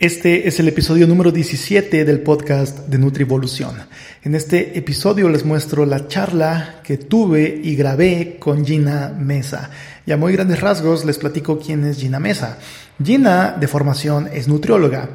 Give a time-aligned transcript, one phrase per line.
[0.00, 3.74] Este es el episodio número 17 del podcast de Nutrivolución.
[4.22, 9.70] En este episodio les muestro la charla que tuve y grabé con Gina Mesa.
[10.06, 12.58] Y a muy grandes rasgos les platico quién es Gina Mesa.
[13.02, 15.08] Gina de formación es nutrióloga.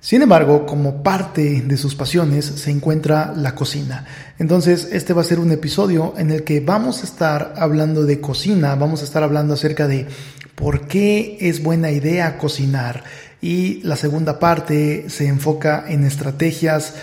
[0.00, 4.04] Sin embargo, como parte de sus pasiones se encuentra la cocina.
[4.38, 8.20] Entonces, este va a ser un episodio en el que vamos a estar hablando de
[8.20, 10.06] cocina, vamos a estar hablando acerca de
[10.54, 13.04] por qué es buena idea cocinar
[13.46, 16.94] y la segunda parte se enfoca en estrategias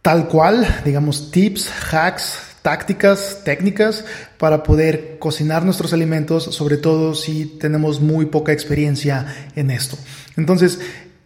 [0.00, 4.06] tal cual, digamos tips, hacks, tácticas, técnicas
[4.38, 9.26] para poder cocinar nuestros alimentos, sobre todo si tenemos muy poca experiencia
[9.56, 9.98] en esto.
[10.38, 10.78] Entonces,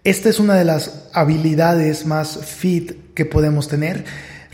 [0.03, 4.05] esta es una de las habilidades más fit que podemos tener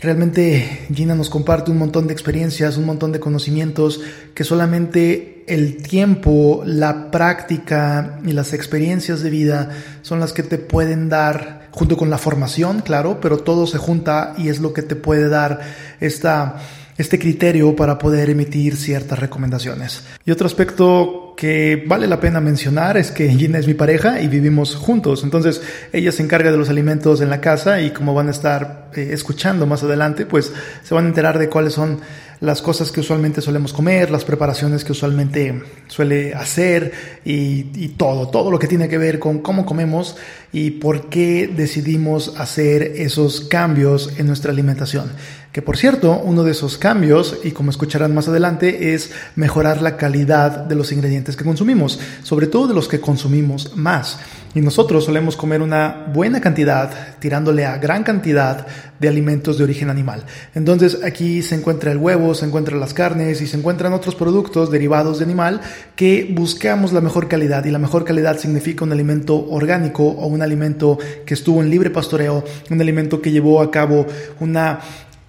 [0.01, 3.99] Realmente Gina nos comparte un montón de experiencias, un montón de conocimientos
[4.33, 10.57] que solamente el tiempo, la práctica y las experiencias de vida son las que te
[10.57, 14.83] pueden dar, junto con la formación, claro, pero todo se junta y es lo que
[14.83, 15.59] te puede dar
[15.99, 16.61] esta,
[16.99, 20.03] este criterio para poder emitir ciertas recomendaciones.
[20.25, 24.27] Y otro aspecto que vale la pena mencionar es que Gina es mi pareja y
[24.27, 25.23] vivimos juntos.
[25.23, 25.61] Entonces
[25.93, 29.11] ella se encarga de los alimentos en la casa y como van a estar eh,
[29.13, 30.51] escuchando más adelante, pues
[30.83, 32.01] se van a enterar de cuáles son
[32.41, 36.91] las cosas que usualmente solemos comer, las preparaciones que usualmente suele hacer
[37.25, 40.15] y, todo, todo lo que tiene que ver con cómo comemos
[40.53, 45.11] y por qué decidimos hacer esos cambios en nuestra alimentación.
[45.51, 49.97] Que por cierto, uno de esos cambios, y como escucharán más adelante, es mejorar la
[49.97, 54.19] calidad de los ingredientes que consumimos, sobre todo de los que consumimos más.
[54.55, 58.65] Y nosotros solemos comer una buena cantidad, tirándole a gran cantidad
[58.99, 60.23] de alimentos de origen animal.
[60.55, 64.71] Entonces aquí se encuentra el huevo, se encuentran las carnes y se encuentran otros productos
[64.71, 65.61] derivados de animal
[65.95, 67.63] que buscamos la mejor calidad.
[67.65, 71.91] Y la mejor calidad significa un alimento orgánico o un alimento que estuvo en libre
[71.91, 74.07] pastoreo, un alimento que llevó a cabo
[74.39, 74.79] una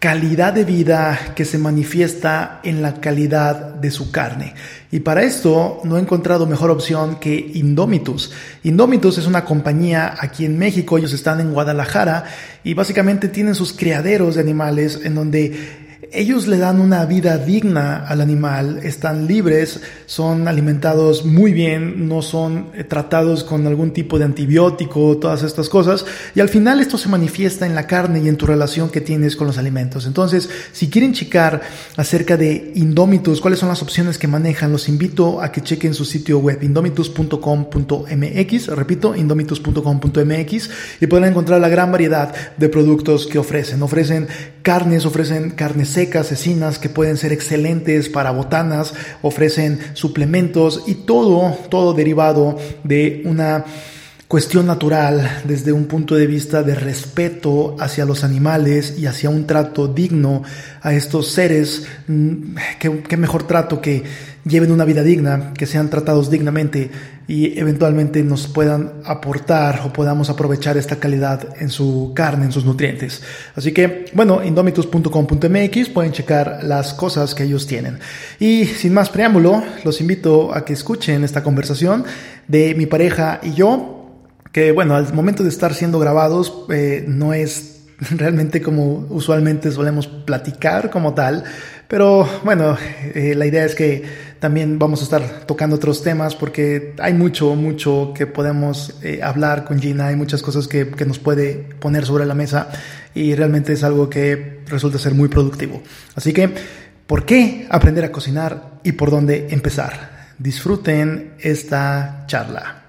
[0.01, 4.55] calidad de vida que se manifiesta en la calidad de su carne.
[4.91, 8.33] Y para esto no he encontrado mejor opción que Indomitus.
[8.63, 12.25] Indomitus es una compañía aquí en México, ellos están en Guadalajara
[12.65, 18.05] y básicamente tienen sus criaderos de animales en donde ellos le dan una vida digna
[18.07, 24.19] al animal, están libres, son alimentados muy bien, no son eh, tratados con algún tipo
[24.19, 26.05] de antibiótico, todas estas cosas,
[26.35, 29.37] y al final esto se manifiesta en la carne y en tu relación que tienes
[29.37, 30.07] con los alimentos.
[30.07, 31.61] Entonces, si quieren checar
[31.97, 36.05] acerca de Indomitus, cuáles son las opciones que manejan, los invito a que chequen su
[36.05, 43.81] sitio web, indomitus.com.mx, repito, indomitus.com.mx, y podrán encontrar la gran variedad de productos que ofrecen.
[43.83, 44.27] Ofrecen
[44.63, 51.59] carnes, ofrecen carnes secas, cecinas que pueden ser excelentes para botanas, ofrecen suplementos y todo,
[51.69, 53.67] todo derivado de una
[54.27, 59.47] cuestión natural desde un punto de vista de respeto hacia los animales y hacia un
[59.47, 60.43] trato digno
[60.81, 61.87] a estos seres.
[62.07, 64.03] Mm, qué, mejor trato que
[64.45, 66.91] lleven una vida digna, que sean tratados dignamente
[67.29, 72.65] y eventualmente nos puedan aportar o podamos aprovechar esta calidad en su carne, en sus
[72.65, 73.23] nutrientes.
[73.55, 77.99] Así que, bueno, indomitus.com.mx pueden checar las cosas que ellos tienen.
[78.39, 82.05] Y sin más preámbulo, los invito a que escuchen esta conversación
[82.49, 83.97] de mi pareja y yo
[84.53, 90.07] que bueno, al momento de estar siendo grabados eh, no es realmente como usualmente solemos
[90.07, 91.45] platicar como tal,
[91.89, 92.77] pero bueno,
[93.15, 97.55] eh, la idea es que también vamos a estar tocando otros temas porque hay mucho,
[97.55, 102.07] mucho que podemos eh, hablar con Gina, hay muchas cosas que, que nos puede poner
[102.07, 102.71] sobre la mesa
[103.15, 105.83] y realmente es algo que resulta ser muy productivo.
[106.15, 106.51] Así que,
[107.07, 110.31] ¿por qué aprender a cocinar y por dónde empezar?
[110.39, 112.80] Disfruten esta charla.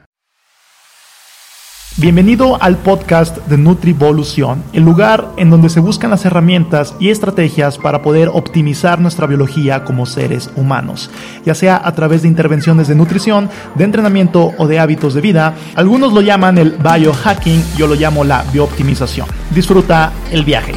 [1.97, 7.77] Bienvenido al podcast de Nutrivolución, el lugar en donde se buscan las herramientas y estrategias
[7.77, 11.11] para poder optimizar nuestra biología como seres humanos,
[11.45, 15.53] ya sea a través de intervenciones de nutrición, de entrenamiento o de hábitos de vida.
[15.75, 19.27] Algunos lo llaman el biohacking, yo lo llamo la biooptimización.
[19.53, 20.73] Disfruta el viaje.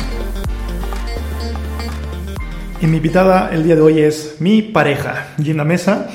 [2.83, 6.09] Y mi invitada el día de hoy es mi pareja, Gina Mesa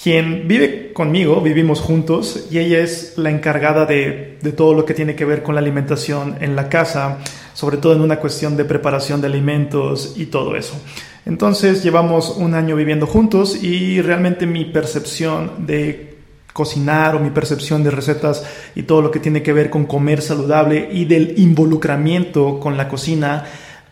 [0.00, 5.16] quien vive conmigo, vivimos juntos, y ella es la encargada de, todo lo que tiene
[5.16, 7.18] que ver con la alimentación en la casa,
[7.54, 10.80] sobre todo en una cuestión de preparación de alimentos y todo eso.
[11.24, 16.14] Entonces llevamos un año viviendo juntos y realmente mi percepción de
[16.52, 18.44] cocinar o mi percepción de recetas
[18.74, 22.88] y todo lo que tiene que ver con comer saludable y del involucramiento con la
[22.88, 23.44] cocina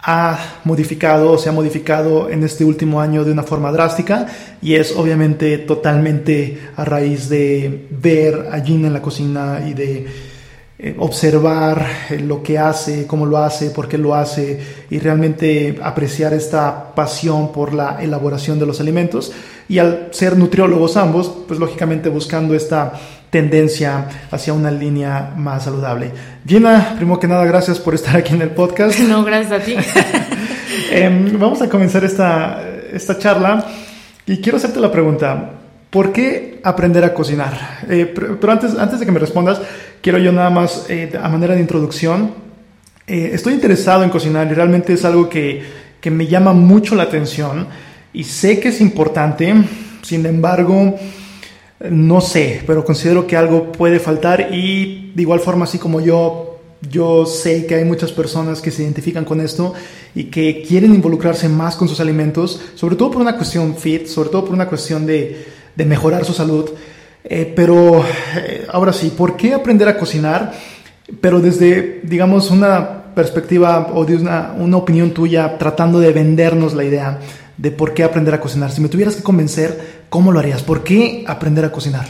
[0.06, 4.26] ha modificado o se ha modificado en este último año de una forma drástica
[4.60, 10.06] y es obviamente totalmente a raíz de ver a Gina en la cocina y de
[10.76, 14.60] eh, observar eh, lo que hace, cómo lo hace, por qué lo hace
[14.90, 19.32] y realmente apreciar esta pasión por la elaboración de los alimentos.
[19.68, 22.92] Y al ser nutriólogos ambos, pues lógicamente buscando esta
[23.34, 26.12] tendencia hacia una línea más saludable.
[26.46, 28.96] Gina, primero que nada, gracias por estar aquí en el podcast.
[29.00, 29.74] No, gracias a ti.
[30.92, 33.66] Em, vamos a comenzar esta, esta charla
[34.24, 35.50] y quiero hacerte la pregunta,
[35.90, 37.80] ¿por qué aprender a cocinar?
[37.88, 39.60] Eh, pero, antes, antes de que me respondas,
[40.00, 42.34] quiero yo nada más, eh, a manera de introducción,
[43.08, 45.60] eh, estoy interesado en cocinar y realmente es algo que,
[46.00, 47.66] que me llama mucho la atención
[48.12, 49.52] y sé que es importante,
[50.02, 50.96] sin embargo,
[51.80, 56.60] no sé, pero considero que algo puede faltar y de igual forma así como yo,
[56.90, 59.74] yo sé que hay muchas personas que se identifican con esto
[60.14, 64.28] y que quieren involucrarse más con sus alimentos, sobre todo por una cuestión fit, sobre
[64.30, 66.70] todo por una cuestión de, de mejorar su salud.
[67.24, 68.04] Eh, pero
[68.36, 70.52] eh, ahora sí, ¿por qué aprender a cocinar?
[71.20, 76.84] Pero desde, digamos, una perspectiva o de una, una opinión tuya tratando de vendernos la
[76.84, 77.18] idea
[77.56, 78.70] de por qué aprender a cocinar.
[78.70, 80.62] Si me tuvieras que convencer, ¿cómo lo harías?
[80.62, 82.06] ¿Por qué aprender a cocinar?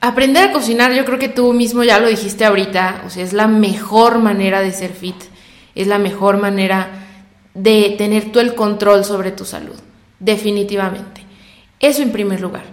[0.00, 3.32] Aprender a cocinar, yo creo que tú mismo ya lo dijiste ahorita, o sea, es
[3.32, 5.14] la mejor manera de ser fit,
[5.76, 7.06] es la mejor manera
[7.54, 9.76] de tener tú el control sobre tu salud,
[10.18, 11.22] definitivamente.
[11.78, 12.64] Eso en primer lugar.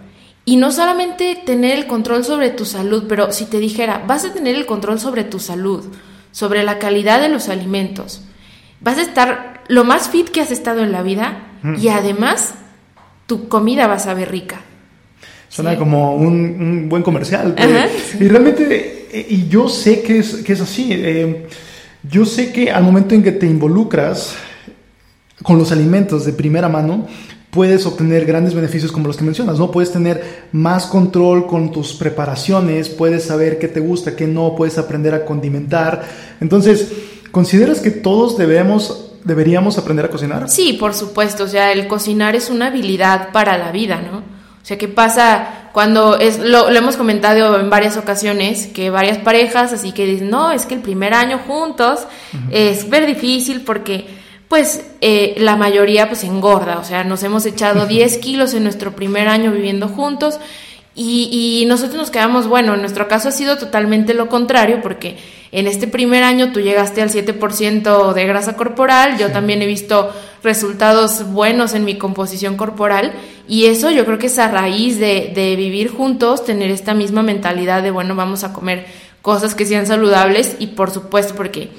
[0.45, 4.33] Y no solamente tener el control sobre tu salud, pero si te dijera, vas a
[4.33, 5.93] tener el control sobre tu salud,
[6.31, 8.23] sobre la calidad de los alimentos,
[8.81, 12.55] vas a estar lo más fit que has estado en la vida, y además,
[13.25, 14.61] tu comida va a saber rica.
[15.49, 17.55] Suena como un, buen comercial.
[18.19, 20.89] Y realmente, eh, y yo sé que es, que es así.
[20.91, 21.47] Eh,
[22.03, 24.35] yo sé que al momento en que te involucras
[25.43, 27.07] con los alimentos de primera mano,
[27.51, 29.71] puedes obtener grandes beneficios como los que mencionas, ¿no?
[29.71, 34.77] Puedes tener más control con tus preparaciones, puedes saber qué te gusta, qué no, puedes
[34.77, 36.03] aprender a condimentar.
[36.41, 36.91] Entonces,
[37.31, 40.47] ¿consideras que todos debemos ¿Deberíamos aprender a cocinar?
[40.47, 41.43] Sí, por supuesto.
[41.43, 44.19] O sea, el cocinar es una habilidad para la vida, ¿no?
[44.19, 49.73] O sea, ¿qué pasa cuando es, lo, hemos comentado en varias ocasiones, que varias parejas
[49.73, 52.07] así que dicen, no, es que el primer año juntos
[52.49, 54.07] es súper difícil porque
[54.47, 58.95] pues eh, la mayoría pues engorda, o sea, nos hemos echado 10 kilos en nuestro
[58.95, 60.39] primer año viviendo juntos
[60.95, 65.17] y, y, nosotros nos quedamos, bueno, en nuestro caso ha sido totalmente lo contrario, porque
[65.55, 70.11] en este primer año tú llegaste al 7% de grasa corporal, yo también he visto
[70.43, 73.13] resultados buenos en mi composición corporal,
[73.47, 77.23] y eso yo creo que es a raíz de, de vivir juntos, tener esta misma
[77.23, 78.85] mentalidad de, bueno, vamos a comer
[79.21, 81.69] cosas que sean saludables, y por supuesto, porque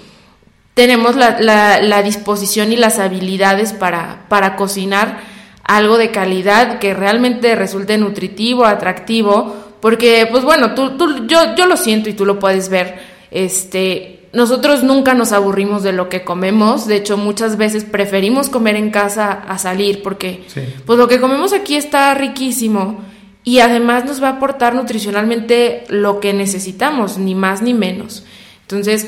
[0.74, 5.20] tenemos la, la, la disposición y las habilidades para, para cocinar
[5.64, 11.66] algo de calidad que realmente resulte nutritivo, atractivo, porque pues bueno, tú, tú, yo, yo
[11.66, 16.24] lo siento y tú lo puedes ver, este, nosotros nunca nos aburrimos de lo que
[16.24, 20.44] comemos, de hecho muchas veces preferimos comer en casa a salir porque
[20.86, 23.00] pues lo que comemos aquí está riquísimo
[23.44, 28.24] y además nos va a aportar nutricionalmente lo que necesitamos, ni más ni menos.
[28.62, 29.06] Entonces,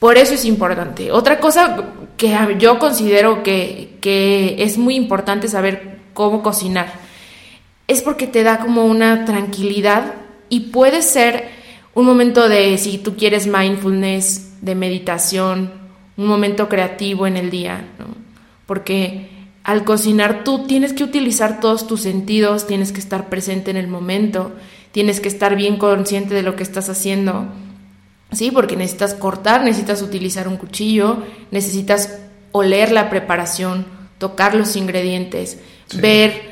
[0.00, 1.12] por eso es importante.
[1.12, 1.84] Otra cosa
[2.16, 6.92] que yo considero que, que es muy importante saber cómo cocinar,
[7.86, 10.14] es porque te da como una tranquilidad
[10.48, 11.59] y puede ser
[11.94, 15.72] un momento de, si tú quieres mindfulness, de meditación,
[16.16, 17.84] un momento creativo en el día,
[18.66, 19.28] porque
[19.64, 23.88] al cocinar tú tienes que utilizar todos tus sentidos, tienes que estar presente en el
[23.88, 24.52] momento,
[24.92, 27.46] tienes que estar bien consciente de lo que estás haciendo.
[28.32, 32.18] Sí, porque necesitas cortar, necesitas utilizar un cuchillo, necesitas
[32.52, 33.86] oler la preparación,
[34.18, 35.58] tocar los ingredientes,
[35.94, 36.49] ver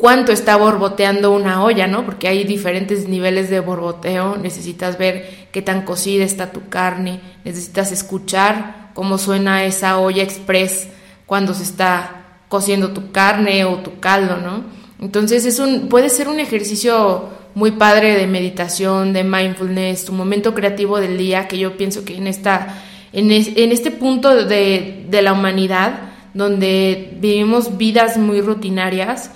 [0.00, 2.06] cuánto está borboteando una olla, ¿no?
[2.06, 7.92] Porque hay diferentes niveles de borboteo, necesitas ver qué tan cocida está tu carne, necesitas
[7.92, 10.88] escuchar cómo suena esa olla express
[11.26, 14.64] cuando se está cociendo tu carne o tu caldo, ¿no?
[15.00, 20.54] Entonces es un, puede ser un ejercicio muy padre de meditación, de mindfulness, tu momento
[20.54, 25.22] creativo del día, que yo pienso que en, esta, en, en este punto de, de
[25.22, 29.32] la humanidad, donde vivimos vidas muy rutinarias,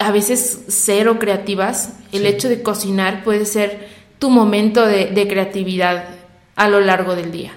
[0.00, 3.88] a veces cero creativas, el hecho de cocinar puede ser
[4.18, 6.06] tu momento de, creatividad
[6.56, 7.52] a lo largo del día.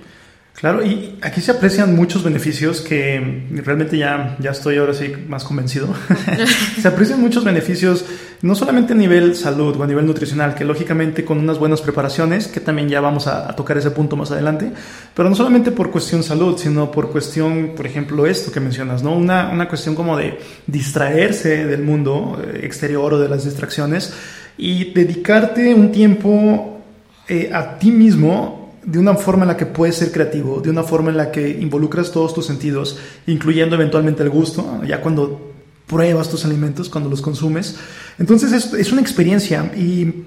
[0.55, 5.43] Claro, y aquí se aprecian muchos beneficios que realmente ya, ya estoy ahora sí más
[5.43, 5.93] convencido.
[6.81, 8.05] se aprecian muchos beneficios,
[8.43, 12.48] no solamente a nivel salud o a nivel nutricional, que lógicamente con unas buenas preparaciones,
[12.48, 14.72] que también ya vamos a, tocar ese punto más adelante,
[15.13, 19.15] pero no solamente por cuestión salud, sino por cuestión, por ejemplo, esto que mencionas, ¿no?
[19.15, 24.13] Una, una cuestión como de distraerse del mundo eh, exterior o de las distracciones
[24.57, 26.79] y dedicarte un tiempo
[27.27, 30.83] eh, a ti mismo de una forma en la que puedes ser creativo, de una
[30.83, 32.97] forma en la que involucras todos tus sentidos,
[33.27, 35.51] incluyendo eventualmente el gusto, ya cuando
[35.87, 37.77] pruebas tus alimentos, cuando los consumes.
[38.19, 40.25] Entonces es, es una experiencia y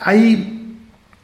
[0.00, 0.62] hay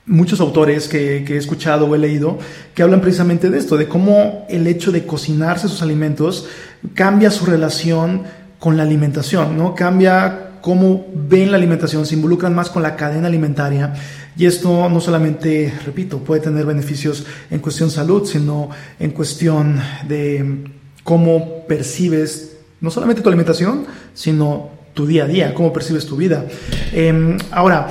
[0.08, 2.38] muchos autores que, he escuchado o he leído
[2.74, 6.48] que hablan precisamente de esto, de cómo el hecho de cocinarse sus alimentos
[6.94, 8.22] cambia su relación
[8.58, 9.74] con la alimentación, ¿no?
[9.74, 13.94] Cambia cómo ven la alimentación, se involucran más con la cadena alimentaria
[14.38, 20.64] y esto no solamente, repito, puede tener beneficios en cuestión salud, sino en cuestión de
[21.02, 26.46] cómo percibes no solamente tu alimentación, sino tu día a día, cómo percibes tu vida.
[26.92, 27.88] Em, ahora,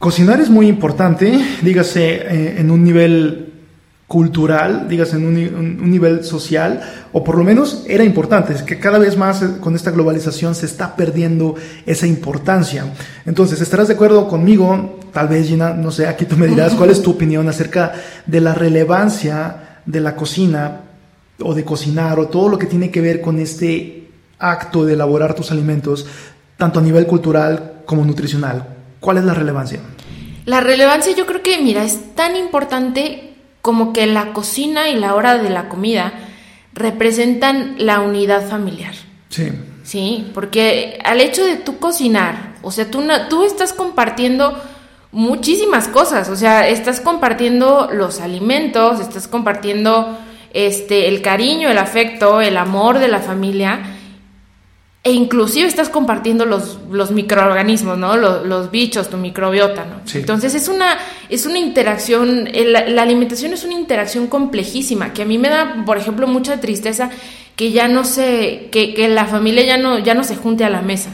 [0.00, 3.49] Cocinar es muy importante, dígase eh, en un nivel
[4.10, 6.80] cultural, dígase en un, nivel social,
[7.12, 10.56] o por lo menos era importante, es que cada vez más eh, con esta globalización
[10.56, 11.54] se está perdiendo
[11.86, 12.86] esa importancia.
[13.24, 14.98] Entonces, ¿estarás de acuerdo conmigo?
[15.12, 17.92] Tal vez, Gina, no sé, aquí tú me dirás cuál es tu opinión acerca
[18.26, 20.80] de la relevancia de la cocina
[21.40, 24.08] o de cocinar o todo lo que tiene que ver con este
[24.40, 26.04] acto de elaborar tus alimentos,
[26.56, 28.74] tanto a nivel cultural como nutricional.
[28.98, 29.78] ¿Cuál es la relevancia?
[30.46, 33.29] La relevancia yo creo que, mira, es tan importante
[33.62, 36.12] como que la cocina y la hora de la comida
[36.72, 38.94] representan la unidad familiar.
[39.28, 39.50] Sí.
[39.82, 44.56] Sí, porque al hecho de tú cocinar, o sea, tú, tú estás compartiendo
[45.10, 50.16] muchísimas cosas, o sea, estás compartiendo los alimentos, estás compartiendo
[50.52, 53.80] este el cariño, el afecto, el amor de la familia
[55.02, 58.16] e inclusive estás compartiendo los, los microorganismos, ¿no?
[58.16, 60.02] Los, bichos, tu microbiota, ¿no?
[60.12, 60.98] Entonces es una,
[61.30, 65.96] es una interacción, la, alimentación es una interacción complejísima, que a mí me da, por
[65.96, 67.10] ejemplo, mucha tristeza
[67.56, 70.70] que ya no se, que, que la familia ya no, ya no se junte a
[70.70, 71.10] la mesa.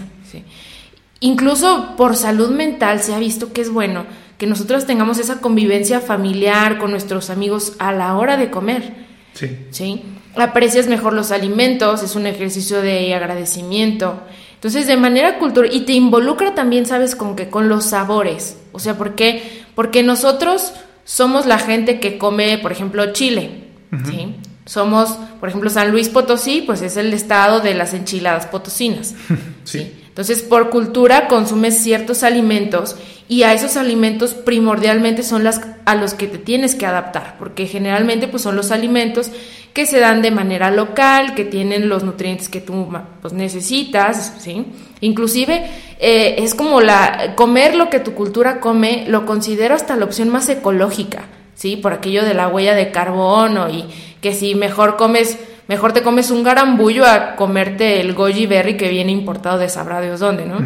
[1.20, 4.04] Incluso por salud mental se ha visto que es bueno
[4.36, 8.92] que nosotros tengamos esa convivencia familiar con nuestros amigos a la hora de comer.
[9.32, 9.56] Sí.
[9.70, 10.02] ¿Sí?
[10.36, 14.20] Aprecias mejor los alimentos, es un ejercicio de agradecimiento.
[14.54, 17.14] Entonces, de manera cultural, y te involucra también, ¿sabes?
[17.14, 18.56] Con que con los sabores.
[18.72, 19.64] O sea, ¿por qué?
[19.74, 20.72] Porque nosotros
[21.04, 23.64] somos la gente que come, por ejemplo, chile,
[24.04, 24.34] ¿sí?
[24.64, 29.14] Somos, por ejemplo, San Luis Potosí, pues es el estado de las enchiladas potosinas.
[29.64, 29.92] sí.
[30.08, 32.96] Entonces, por cultura consumes ciertos alimentos
[33.28, 37.66] y a esos alimentos primordialmente son las a los que te tienes que adaptar, porque
[37.66, 39.30] generalmente pues son los alimentos
[39.76, 42.88] que se dan de manera local, que tienen los nutrientes que tú
[43.20, 44.64] pues, necesitas, ¿sí?
[45.02, 45.66] Inclusive
[46.00, 50.30] eh, es como la comer lo que tu cultura come, lo considero hasta la opción
[50.30, 51.76] más ecológica, ¿sí?
[51.76, 53.84] Por aquello de la huella de carbono y
[54.22, 58.88] que si mejor comes, mejor te comes un garambullo a comerte el goji berry que
[58.88, 60.56] viene importado de sabrá Dios dónde, ¿no?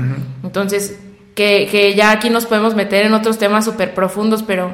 [0.45, 1.01] Entonces,
[1.35, 4.73] que, que ya aquí nos podemos meter en otros temas súper profundos, pero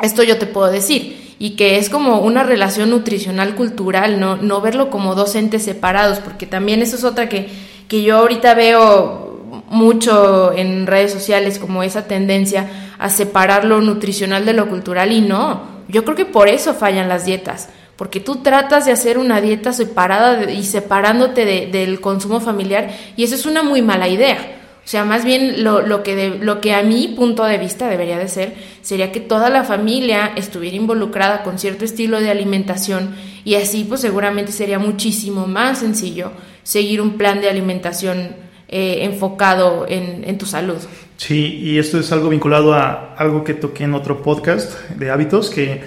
[0.00, 4.60] esto yo te puedo decir y que es como una relación nutricional cultural, no, no
[4.60, 7.48] verlo como dos entes separados, porque también eso es otra que,
[7.88, 14.44] que yo ahorita veo mucho en redes sociales, como esa tendencia a separar lo nutricional
[14.44, 18.36] de lo cultural y no, yo creo que por eso fallan las dietas, porque tú
[18.36, 23.64] tratas de hacer una dieta separada y separándote del consumo familiar y eso es una
[23.64, 24.61] muy mala idea.
[24.84, 27.88] O sea, más bien lo, lo, que de, lo que a mi punto de vista
[27.88, 33.14] debería de ser sería que toda la familia estuviera involucrada con cierto estilo de alimentación
[33.44, 36.32] y así pues seguramente sería muchísimo más sencillo
[36.64, 38.34] seguir un plan de alimentación
[38.68, 40.78] eh, enfocado en, en tu salud.
[41.16, 45.50] Sí, y esto es algo vinculado a algo que toqué en otro podcast de hábitos,
[45.50, 45.80] que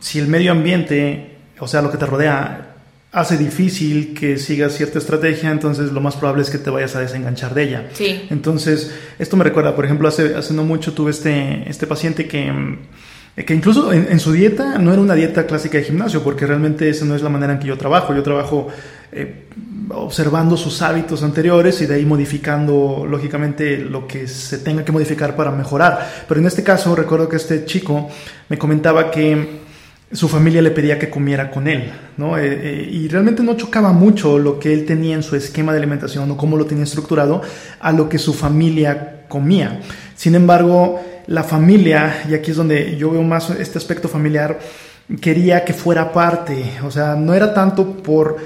[0.00, 2.73] si el medio ambiente, o sea, lo que te rodea,
[3.14, 7.00] hace difícil que sigas cierta estrategia, entonces lo más probable es que te vayas a
[7.00, 7.88] desenganchar de ella.
[7.92, 8.26] Sí.
[8.28, 12.52] Entonces, esto me recuerda, por ejemplo, hace, hace no mucho tuve este, este paciente que,
[13.36, 17.04] que incluso en, su dieta no era una dieta clásica de gimnasio, porque realmente esa
[17.04, 18.12] no es la manera en que yo trabajo.
[18.12, 18.66] Yo trabajo
[19.12, 19.44] eh,
[19.90, 25.36] observando sus hábitos anteriores y de ahí modificando, lógicamente, lo que se tenga que modificar
[25.36, 26.24] para mejorar.
[26.26, 28.08] Pero en este caso, recuerdo que este chico
[28.48, 29.63] me comentaba que
[30.14, 32.38] su familia le pedía que comiera con él, ¿no?
[32.38, 35.78] Eh, eh, y realmente no chocaba mucho lo que él tenía en su esquema de
[35.78, 37.42] alimentación o cómo lo tenía estructurado
[37.80, 39.80] a lo que su familia comía.
[40.14, 44.60] Sin embargo, la familia, y aquí es donde yo veo más este aspecto familiar,
[45.20, 48.36] quería que fuera parte, o sea, no era tanto por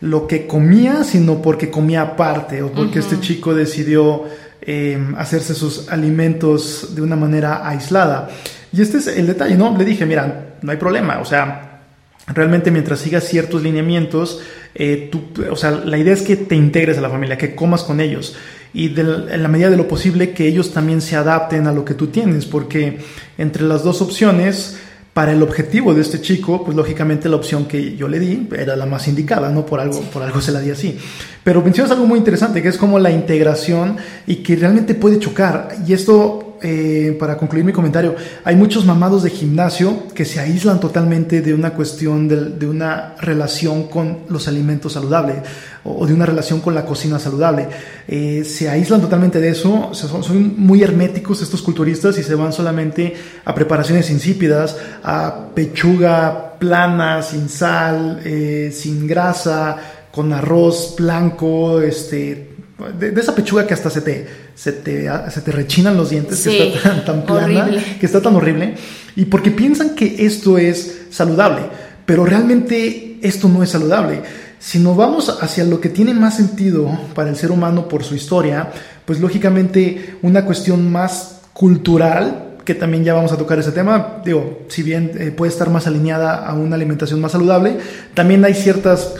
[0.00, 4.24] lo que comía, sino porque comía aparte, o porque este chico decidió
[4.60, 8.28] em, hacerse sus alimentos de una manera aislada.
[8.76, 9.76] Y este es el detalle, ¿no?
[9.76, 11.80] Le dije, mira, no hay problema, o sea,
[12.26, 14.42] realmente mientras sigas ciertos lineamientos,
[14.74, 17.82] eh, tú, o sea, la idea es que te integres a la familia, que comas
[17.82, 18.36] con ellos.
[18.74, 21.94] y en la medida de lo posible que ellos también se adapten a lo que
[21.94, 22.98] tú tienes, porque
[23.38, 24.76] entre las dos opciones,
[25.16, 28.76] para el objetivo de este chico, pues lógicamente la opción que yo le di era
[28.76, 29.64] la más indicada, ¿no?
[29.64, 30.98] Por algo, por algo se la di así.
[31.42, 35.74] Pero mencionas algo muy interesante, que es como la integración y que realmente puede chocar.
[35.86, 40.80] Y esto eh, para concluir mi comentario, hay muchos mamados de gimnasio que se aíslan
[40.80, 45.38] totalmente de una cuestión de, una relación con los alimentos saludables
[45.84, 47.68] o, de una relación con la cocina saludable.
[48.08, 53.14] Eh, se aíslan totalmente de eso, son, muy herméticos estos culturistas y se van solamente
[53.44, 59.76] a preparaciones insípidas, a pechuga plana, sin sal, eh, sin grasa,
[60.10, 62.56] con arroz blanco, este,
[62.98, 66.74] de, esa pechuga que hasta se te, se te, se te rechinan los dientes, que
[66.74, 67.68] está tan, plana,
[68.00, 68.74] que está tan horrible,
[69.14, 71.62] y porque piensan que esto es saludable,
[72.06, 74.22] pero realmente esto no es saludable.
[74.58, 78.14] Si nos vamos hacia lo que tiene más sentido para el ser humano por su
[78.14, 78.70] historia,
[79.04, 84.64] pues lógicamente una cuestión más cultural, que también ya vamos a tocar ese tema, digo,
[84.68, 87.76] si bien eh, puede estar más alineada a una alimentación más saludable,
[88.14, 89.14] también hay ciertas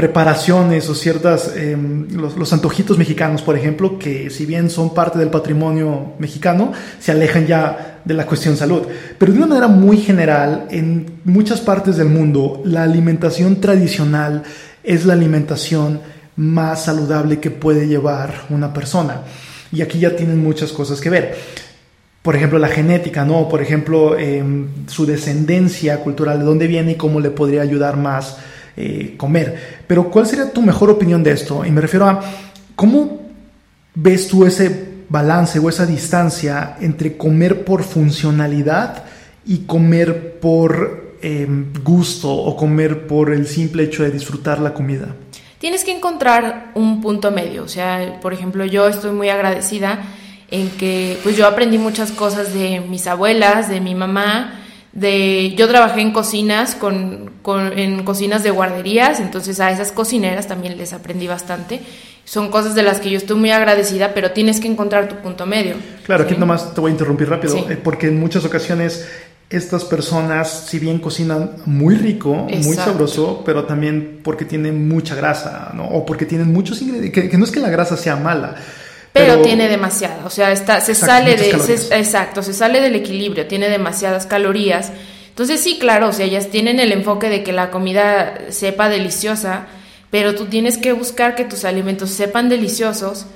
[0.00, 5.28] preparaciones o ciertas, em, los, antojitos mexicanos, por ejemplo, que si bien son parte del
[5.28, 8.80] patrimonio mexicano, se alejan ya de la cuestión salud.
[9.18, 14.42] Pero de una manera muy general, en muchas partes del mundo, la alimentación tradicional
[14.82, 16.00] es la alimentación
[16.34, 19.20] más saludable que puede llevar una persona.
[19.70, 21.36] Y aquí ya tienen muchas cosas que ver.
[22.22, 23.50] Por ejemplo, la genética, ¿no?
[23.50, 28.38] Por ejemplo, em, su descendencia cultural, de dónde viene y cómo le podría ayudar más
[28.76, 29.82] eh, comer.
[29.86, 31.64] Pero ¿cuál sería tu mejor opinión de esto?
[31.64, 32.20] Y me refiero a
[32.76, 33.20] cómo
[33.94, 39.04] ves tú ese balance o esa distancia entre comer por funcionalidad
[39.44, 45.14] y comer por em, gusto o comer por el simple hecho de disfrutar la comida?
[45.58, 47.64] Tienes que encontrar un punto medio.
[47.64, 50.00] O sea, por ejemplo, yo estoy muy agradecida
[50.50, 54.59] en que pues yo aprendí muchas cosas de mis abuelas, de mi mamá,
[54.92, 57.30] de yo trabajé en cocinas con,
[57.76, 61.80] en cocinas de guarderías entonces a esas cocineras también les aprendí bastante.
[62.24, 65.46] Son cosas de las que yo estoy muy agradecida pero tienes que encontrar tu punto
[65.46, 65.74] medio.
[66.04, 69.08] Claro aquí nomás te voy a interrumpir rápido eh, porque en muchas ocasiones
[69.48, 75.72] estas personas, si bien cocinan muy rico, muy sabroso, pero también porque tienen mucha grasa,
[75.74, 75.86] ¿no?
[75.88, 78.54] O porque tienen muchos ingredientes, que no es que la grasa sea mala,
[79.12, 83.68] pero, tiene demasiada, o sea, está, se sale de, exacto, se sale del equilibrio, tiene
[83.68, 84.92] demasiadas calorías.
[85.28, 89.66] Entonces sí, claro, o sea, ellas tienen el enfoque de que la comida sepa deliciosa,
[90.10, 93.26] pero tú tienes que buscar que tus alimentos sepan deliciosos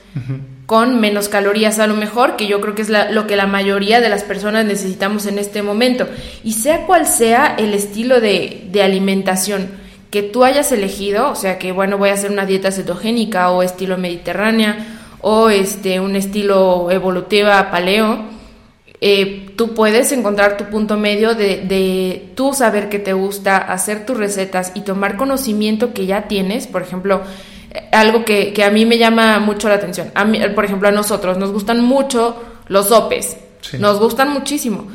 [0.66, 4.00] con menos calorías a lo mejor, que yo creo que es lo que la mayoría
[4.00, 6.06] de las personas necesitamos en este momento.
[6.42, 9.68] Y sea cual sea el estilo de, de alimentación
[10.10, 13.62] que tú hayas elegido, o sea que bueno, voy a hacer una dieta cetogénica o
[13.62, 14.93] estilo mediterránea,
[15.26, 18.18] o este, un estilo evolutiva paleo,
[19.00, 24.04] eh, tú puedes encontrar tu punto medio de, de tú saber que te gusta, hacer
[24.04, 26.66] tus recetas y tomar conocimiento que ya tienes.
[26.66, 27.22] Por ejemplo,
[27.70, 30.10] eh, algo que, a mí me llama mucho la atención.
[30.14, 33.38] A mí, por ejemplo, a nosotros nos gustan mucho los sopes.
[33.78, 34.88] Nos gustan muchísimo.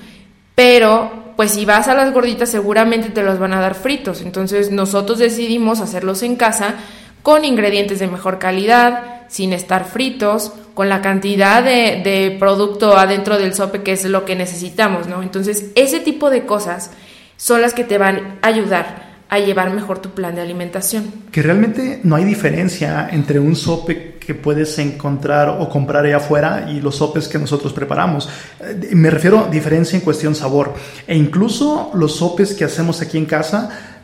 [0.53, 4.21] Pero, pues si vas a las gorditas, seguramente te los van a dar fritos.
[4.21, 6.75] Entonces, nosotros decidimos hacerlos en casa
[7.23, 13.53] con ingredientes de mejor calidad, sin estar fritos, con la cantidad de, producto adentro del
[13.53, 15.21] sope que es lo que necesitamos, ¿no?
[15.21, 16.91] Entonces, ese tipo de cosas
[17.37, 21.05] son las que te van a ayudar a llevar mejor tu plan de alimentación.
[21.31, 26.67] Que realmente no hay diferencia entre un sope que puedes encontrar o comprar allá afuera
[26.71, 28.27] y los sopes que nosotros preparamos.
[28.59, 30.73] Eh, me refiero a diferencia en cuestión sabor.
[31.07, 33.98] E incluso los sopes que hacemos aquí en casa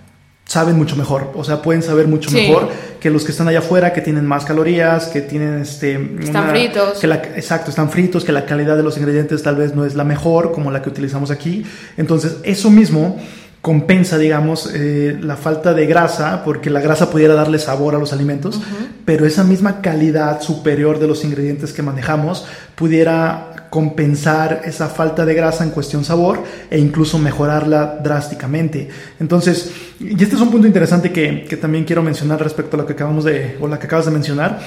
[0.45, 3.93] saben mucho mejor, o sea, pueden saber mucho mejor que los que están allá afuera,
[3.93, 5.93] que tienen más calorías, que tienen este...
[6.19, 6.99] Están fritos.
[6.99, 9.95] Que la, exacto, están fritos, que la calidad de los ingredientes tal vez no es
[9.95, 11.65] la mejor como la que utilizamos aquí.
[11.97, 13.17] Entonces, eso mismo
[13.62, 18.13] compensa, digamos, eh, la falta de grasa, porque la grasa pudiera darle sabor a los
[18.13, 18.62] alimentos,
[19.05, 25.33] pero esa misma calidad superior de los ingredientes que manejamos pudiera compensar esa falta de
[25.33, 28.88] grasa en cuestión sabor e incluso mejorarla drásticamente.
[29.19, 32.85] Entonces, y este es un punto interesante que, que también quiero mencionar respecto a lo
[32.85, 34.61] que acabamos de, o la que acabas de mencionar.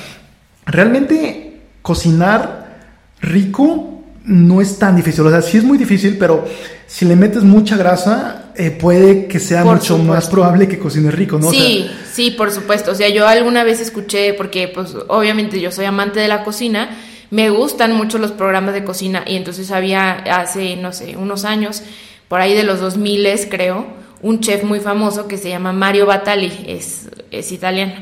[0.67, 2.81] Realmente cocinar
[3.23, 5.25] rico no es tan difícil.
[5.25, 6.45] O sea, sí es muy difícil, pero
[6.87, 11.39] si le metes mucha grasa, eh, puede que sea mucho más probable que cocines rico,
[11.39, 11.51] ¿no?
[11.51, 12.91] Sí, sí, por supuesto.
[12.91, 16.91] O sea, yo alguna vez escuché, porque pues obviamente yo soy amante de la cocina,
[17.31, 21.83] me gustan mucho los programas de cocina y entonces había hace, no sé, unos años,
[22.29, 23.87] por ahí de los 2000 creo,
[24.23, 27.95] un chef muy famoso que se llama Mario Batali, es, es italiano.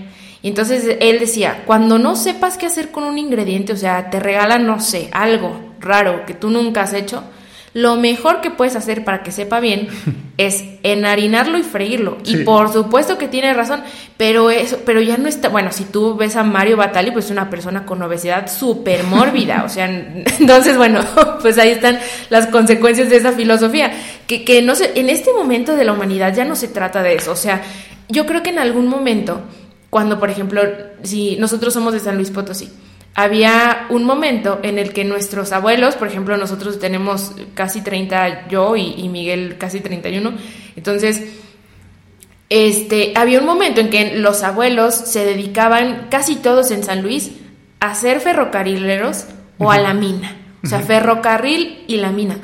[0.43, 4.21] Y entonces él decía, cuando no sepas qué hacer con un ingrediente, o sea, te
[4.21, 7.25] regalan, no sé, algo raro que tú nunca has hecho,
[7.75, 9.89] lo mejor que puedes hacer para que sepa bien
[10.39, 12.19] es enharinarlo y freírlo.
[12.25, 13.83] Y por supuesto que tiene razón,
[14.17, 17.31] pero eso, pero ya no está, bueno, si tú ves a Mario Batali, pues es
[17.31, 19.87] una persona con obesidad súper mórbida, o sea,
[20.41, 21.01] entonces, bueno,
[21.43, 21.99] pues ahí están
[22.31, 23.93] las consecuencias de esa filosofía,
[24.27, 27.15] que, que no sé, en este momento de la humanidad ya no se trata de
[27.15, 27.63] eso, o sea,
[28.09, 29.41] yo creo que en algún momento,
[29.91, 30.63] cuando, por ejemplo,
[31.03, 32.71] si nosotros somos de San Luis Potosí,
[33.17, 38.77] había un momento en el que nuestros abuelos, por ejemplo, nosotros tenemos casi 30, yo
[38.77, 40.35] y, Miguel casi 31,
[40.77, 41.23] entonces,
[42.51, 47.33] este, había un momento en que los abuelos se dedicaban, casi todos en San Luis,
[47.81, 49.25] a ser ferrocarrileros
[49.57, 52.37] o a la mina, o sea, ferrocarril y la mina.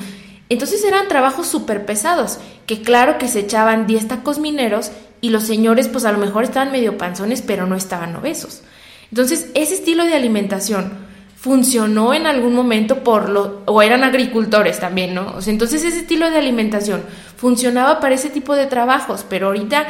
[0.49, 5.43] Entonces eran trabajos súper pesados, que claro que se echaban 10 tacos mineros y los
[5.43, 8.63] señores pues a lo mejor estaban medio panzones, pero no estaban obesos.
[9.13, 10.91] Entonces, ese estilo de alimentación
[11.35, 15.35] funcionó en algún momento por lo, o eran agricultores también, ¿no?
[15.37, 17.03] O sea, entonces ese estilo de alimentación
[17.37, 19.85] funcionaba para ese tipo de trabajos, pero ahorita,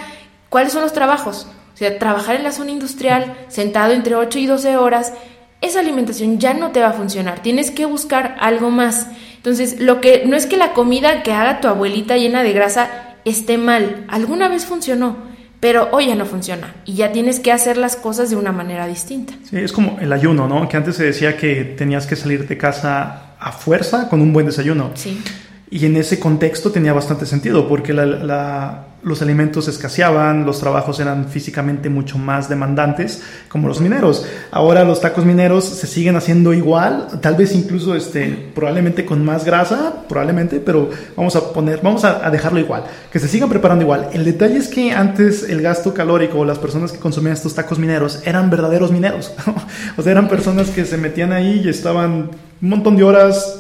[0.50, 1.48] ¿cuáles son los trabajos?
[1.74, 5.14] O sea, trabajar en la zona industrial, sentado entre 8 y 12 horas,
[5.62, 9.08] esa alimentación ya no te va a funcionar, tienes que buscar algo más.
[9.38, 13.16] Entonces, lo que no es que la comida que haga tu abuelita llena de grasa
[13.24, 15.32] esté mal, alguna vez funcionó,
[15.64, 18.86] pero hoy ya no funciona y ya tienes que hacer las cosas de una manera
[18.86, 19.34] distinta.
[19.50, 20.68] Sí, es como el ayuno, ¿no?
[20.68, 24.46] Que antes se decía que tenías que salir de casa a fuerza con un buen
[24.46, 24.92] desayuno.
[24.96, 25.24] Sí.
[25.70, 31.28] Y en ese contexto tenía bastante sentido, porque la los alimentos escaseaban, los trabajos eran
[31.28, 34.26] físicamente mucho más demandantes, como los mineros.
[34.52, 39.44] Ahora los tacos mineros se siguen haciendo igual, tal vez incluso este, probablemente con más
[39.44, 44.10] grasa, probablemente, pero vamos a poner, vamos a, dejarlo igual, que se sigan preparando igual.
[44.14, 47.80] El detalle es que antes el gasto calórico o las personas que consumían estos tacos
[47.80, 49.34] mineros eran verdaderos mineros,
[49.98, 52.30] o sea, eran personas que se metían ahí y estaban
[52.62, 53.60] un montón de horas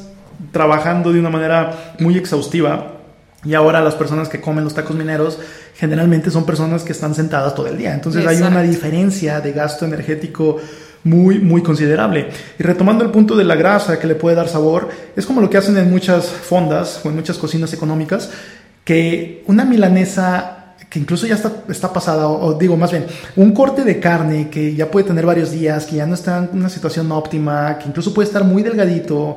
[0.51, 3.02] trabajando de una manera muy exhaustiva
[3.43, 5.37] y ahora las personas que comen los tacos mineros
[5.75, 7.93] generalmente son personas que están sentadas todo el día.
[7.93, 10.57] Entonces hay una diferencia de gasto energético
[11.03, 12.29] muy, muy considerable.
[12.57, 15.49] Y retomando el punto de la grasa que le puede dar sabor, es como lo
[15.49, 18.29] que hacen en muchas fondas o en muchas cocinas económicas,
[18.85, 23.83] que una milanesa que incluso ya está, está pasada, o, digo más bien, un corte
[23.83, 27.11] de carne que ya puede tener varios días, que ya no está en una situación
[27.11, 29.35] óptima, que incluso puede estar muy delgadito,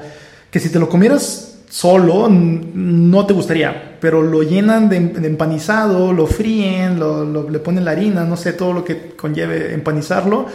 [0.51, 6.27] que si te lo comieras solo no te gustaría, pero lo llenan de, empanizado, lo
[6.27, 10.47] fríen, lo, le ponen la harina, no sé, todo lo que conlleve empanizarlo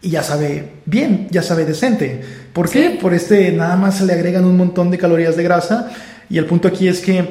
[0.00, 2.22] y ya sabe bien, ya sabe decente.
[2.54, 2.96] ¿Por qué?
[2.98, 5.90] Por este nada más se le agregan un montón de calorías de grasa
[6.30, 7.28] y el punto aquí es que,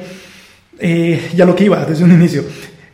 [0.78, 2.44] eh, ya lo que iba desde un inicio,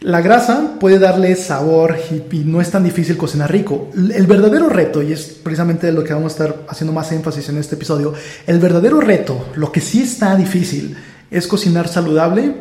[0.01, 3.91] la grasa puede darle sabor y, no es tan difícil cocinar rico.
[3.95, 7.59] El verdadero reto, y es precisamente lo que vamos a estar haciendo más énfasis en
[7.59, 8.15] este episodio,
[8.47, 10.97] el verdadero reto, lo que sí está difícil,
[11.31, 12.55] es cocinar saludable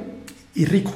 [0.56, 0.94] y rico.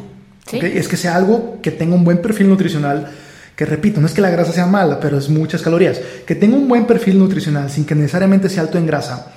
[0.52, 3.10] Es que sea algo que tenga un buen perfil nutricional,
[3.56, 6.58] que repito, no es que la grasa sea mala, pero es muchas calorías, que tenga
[6.58, 9.28] un buen perfil nutricional sin que necesariamente sea alto en grasa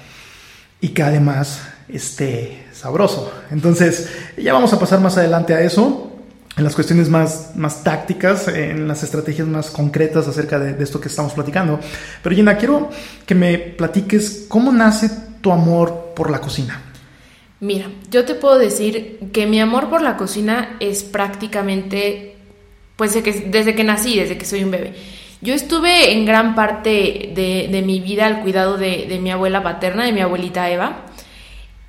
[0.81, 3.31] y que además esté sabroso.
[3.51, 6.14] Entonces, ya vamos a pasar más adelante a eso
[6.57, 11.09] en las cuestiones más, más tácticas, en las estrategias más concretas acerca de, esto que
[11.09, 11.81] estamos platicando.
[12.23, 12.91] Pero Gina, quiero
[13.27, 16.81] que me platiques cómo nace tu amor por la cocina.
[17.61, 22.37] Mira, yo te puedo decir que mi amor por la cocina es prácticamente,
[22.97, 24.95] pues desde que, nací, desde que soy un bebé.
[25.41, 30.05] Yo estuve en gran parte de, mi vida al cuidado de, de mi abuela paterna,
[30.05, 31.07] de mi abuelita Eva.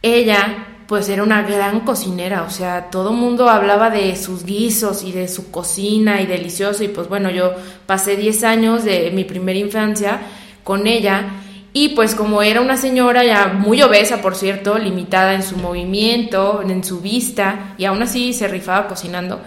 [0.01, 5.12] Ella pues era una gran cocinera, o sea, todo mundo hablaba de sus guisos y
[5.12, 7.54] de su cocina y delicioso y pues bueno, yo
[7.86, 10.21] pasé 10 años de mi primera infancia
[10.63, 11.26] con ella
[11.74, 16.62] y pues como era una señora ya muy obesa, por cierto, limitada en su movimiento,
[16.62, 19.41] en su vista y aún así se rifaba cocinando,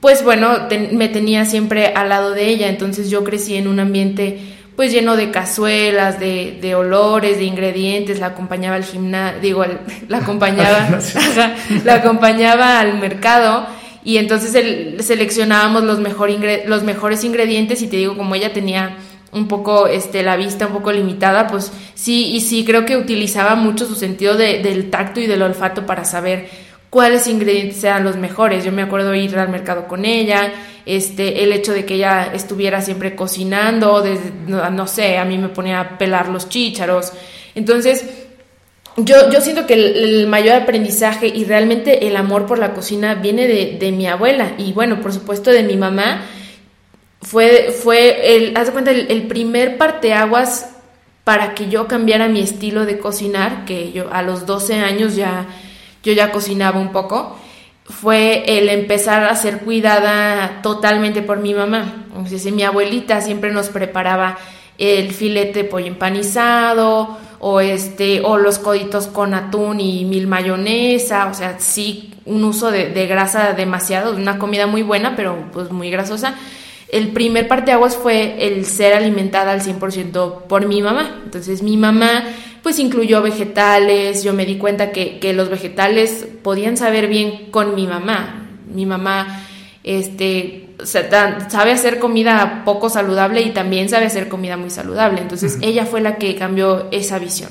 [0.00, 4.59] pues bueno, me tenía siempre al lado de ella, entonces yo crecí en un ambiente
[4.80, 9.62] pues lleno de cazuelas, de, de olores, de ingredientes, la acompañaba al gimnasio, digo,
[10.08, 10.98] la acompañaba,
[11.84, 13.66] la acompañaba al mercado
[14.04, 14.52] y entonces
[15.04, 16.30] seleccionábamos los, mejor
[16.64, 18.96] los mejores ingredientes y te digo, como ella tenía
[19.32, 23.56] un poco este, la vista un poco limitada, pues sí, y sí creo que utilizaba
[23.56, 26.48] mucho su sentido de, del tacto y del olfato para saber
[26.90, 28.64] cuáles ingredientes eran los mejores.
[28.64, 30.52] Yo me acuerdo ir al mercado con ella,
[30.84, 34.04] este, el hecho de que ella estuviera siempre cocinando,
[34.46, 37.12] no, sé, a mí me ponía a pelar los chícharos.
[37.54, 38.04] Entonces,
[38.96, 43.46] yo, yo siento que el, mayor aprendizaje y realmente el amor por la cocina viene
[43.46, 46.22] de, de mi abuela y bueno, por supuesto de mi mamá.
[47.22, 50.70] fue, fue el, haz de cuenta, el primer parteaguas
[51.24, 55.46] para que yo cambiara mi estilo de cocinar, que yo a los 12 años ya,
[56.02, 57.36] yo ya cocinaba un poco,
[57.84, 62.04] fue el empezar a ser cuidada totalmente por mi mamá.
[62.08, 64.38] Entonces, mi abuelita siempre nos preparaba
[64.78, 71.34] el filete pollo empanizado o este o los coditos con atún y mil mayonesa, o
[71.34, 75.90] sea, sí un uso de, de grasa demasiado, una comida muy buena, pero pues muy
[75.90, 76.34] grasosa
[76.92, 81.20] el primer parteaguas fue el ser alimentada al 100% por mi mamá.
[81.24, 82.24] Entonces mi mamá
[82.62, 87.74] pues incluyó vegetales, yo me di cuenta que, que, los vegetales podían saber bien con
[87.74, 88.48] mi mamá.
[88.72, 89.46] Mi mamá
[89.82, 95.20] este, sabe hacer comida poco saludable y también sabe hacer comida muy saludable.
[95.20, 97.50] Entonces ella fue la que cambió esa visión.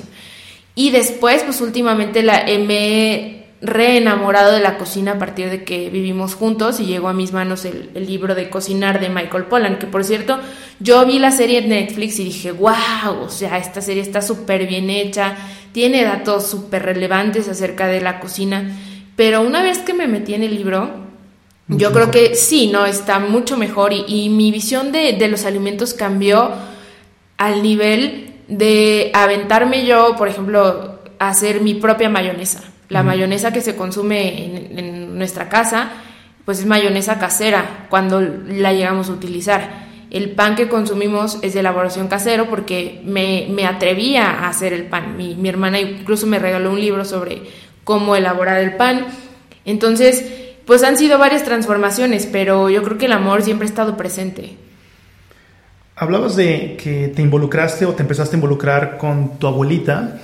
[0.74, 6.34] Y después pues últimamente la, me reenamorado de la cocina a partir de que vivimos
[6.34, 10.04] juntos y llegó a mis manos el, libro de cocinar de Michael Pollan, que por
[10.04, 10.38] cierto,
[10.78, 14.66] yo vi la serie en Netflix y dije, wow, o sea, esta serie está súper
[14.66, 15.36] bien hecha,
[15.72, 18.76] tiene datos súper relevantes acerca de la cocina,
[19.14, 20.90] pero una vez que me metí en el libro,
[21.68, 25.44] yo creo que sí, no, está mucho mejor y, y mi visión de, de los
[25.44, 26.50] alimentos cambió
[27.36, 32.62] al nivel de aventarme yo, por ejemplo, a hacer mi propia mayonesa.
[32.90, 35.90] La mayonesa que se consume en, nuestra casa,
[36.44, 39.88] pues es mayonesa casera cuando la llegamos a utilizar.
[40.10, 44.86] El pan que consumimos es de elaboración casero porque me, me atrevía a hacer el
[44.86, 45.16] pan.
[45.16, 47.42] Mi, mi, hermana incluso me regaló un libro sobre
[47.84, 49.06] cómo elaborar el pan.
[49.64, 50.24] Entonces,
[50.66, 54.56] pues han sido varias transformaciones, pero yo creo que el amor siempre ha estado presente.
[55.94, 60.18] Hablabas de que te involucraste o te empezaste a involucrar con tu abuelita.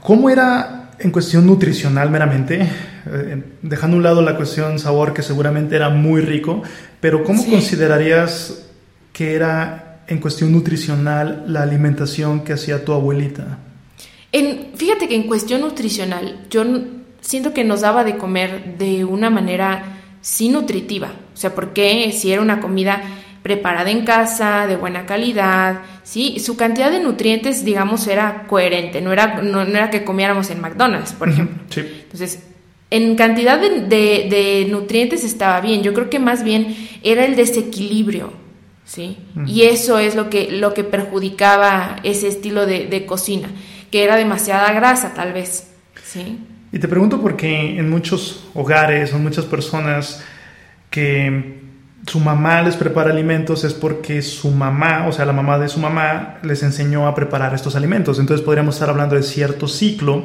[0.00, 2.68] ¿Cómo era en cuestión nutricional meramente,
[3.06, 6.62] eh, dejando a un lado la cuestión sabor que seguramente era muy rico,
[7.00, 8.66] pero ¿cómo considerarías
[9.12, 13.58] que era en cuestión nutricional la alimentación que hacía tu abuelita?
[14.32, 16.64] En, fíjate que en cuestión nutricional yo
[17.20, 22.32] siento que nos daba de comer de una manera sí nutritiva, o sea, porque si
[22.32, 23.02] era una comida
[23.42, 26.38] preparada en casa, de buena calidad, ¿sí?
[26.40, 31.12] Su cantidad de nutrientes, digamos, era coherente, no era, no, era que comiéramos en McDonald's,
[31.12, 31.56] por ejemplo.
[31.76, 32.42] Entonces,
[32.90, 38.32] en cantidad de, de, nutrientes estaba bien, yo creo que más bien era el desequilibrio,
[38.84, 39.18] ¿sí?
[39.46, 43.48] Y eso es lo que, lo que perjudicaba ese estilo de, de cocina,
[43.90, 45.70] que era demasiada grasa, tal vez,
[46.04, 46.38] ¿sí?
[46.72, 50.22] Y te pregunto porque en muchos hogares, o muchas personas
[50.90, 51.57] que
[52.08, 55.78] su mamá les prepara alimentos es porque su mamá, o sea, la mamá de su
[55.78, 58.18] mamá, les enseñó a preparar estos alimentos.
[58.18, 60.24] Entonces podríamos estar hablando de cierto ciclo.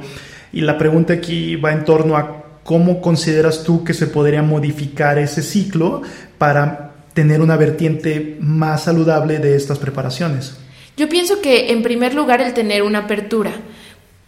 [0.54, 5.18] Y la pregunta aquí va en torno a cómo consideras tú que se podría modificar
[5.18, 6.02] ese ciclo
[6.38, 10.58] para tener una vertiente más saludable de estas preparaciones.
[10.96, 13.52] Yo pienso que en primer lugar el tener una apertura,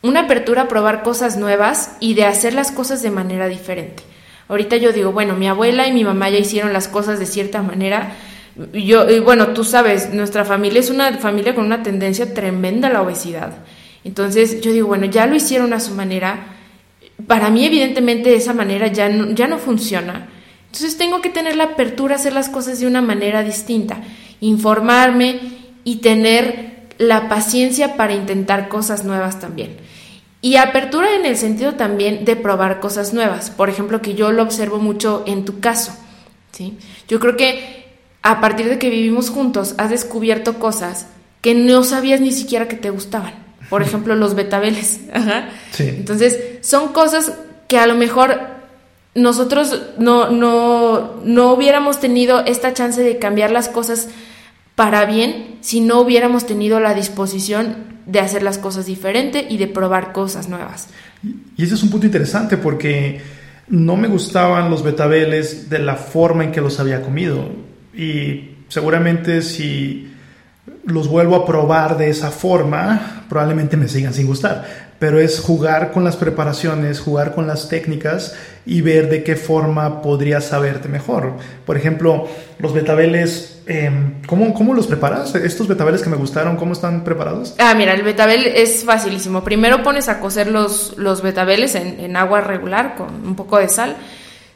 [0.01, 4.03] una apertura a probar cosas nuevas y de hacer las cosas de manera diferente.
[4.47, 7.61] Ahorita yo digo, bueno, mi abuela y mi mamá ya hicieron las cosas de cierta
[7.61, 8.15] manera.
[8.73, 12.93] Yo, y bueno, tú sabes, nuestra familia es una familia con una tendencia tremenda a
[12.93, 13.57] la obesidad.
[14.03, 16.47] Entonces yo digo, bueno, ya lo hicieron a su manera.
[17.27, 20.27] Para mí, evidentemente, esa manera ya no, ya no funciona.
[20.67, 24.01] Entonces tengo que tener la apertura a hacer las cosas de una manera distinta,
[24.41, 25.39] informarme
[25.83, 29.77] y tener la paciencia para intentar cosas nuevas también.
[30.45, 33.49] Y apertura en el sentido también de probar cosas nuevas.
[33.49, 35.91] Por ejemplo, que yo lo observo mucho en tu caso.
[36.51, 36.77] ¿sí?
[37.07, 41.07] Yo creo que a partir de que vivimos juntos has descubierto cosas
[41.41, 43.33] que no sabías ni siquiera que te gustaban.
[43.71, 44.99] Por ejemplo, los betabeles.
[45.79, 47.33] Entonces, son cosas
[47.67, 48.39] que a lo mejor
[49.15, 54.09] nosotros no, no, no hubiéramos tenido esta chance de cambiar las cosas
[54.75, 59.67] para bien si no hubiéramos tenido la disposición de hacer las cosas diferente y de
[59.67, 60.89] probar cosas nuevas.
[61.57, 63.21] Y ese es un punto interesante porque
[63.69, 67.49] no me gustaban los betabeles de la forma en que los había comido.
[67.95, 70.11] Y seguramente si
[70.85, 74.84] los vuelvo a probar de esa forma, probablemente me sigan sin gustar.
[74.99, 80.01] Pero es jugar con las preparaciones, jugar con las técnicas y ver de qué forma
[80.01, 81.33] podría saberte mejor.
[81.65, 82.27] Por ejemplo,
[82.59, 85.33] los betabeles Em, ¿cómo, ¿cómo, los preparas?
[85.33, 87.55] Estos betabeles que me gustaron, ¿cómo están preparados?
[87.57, 89.43] Ah, mira, el betabel es facilísimo.
[89.43, 93.97] Primero pones a cocer los, los betabeles en, agua regular con un poco de sal.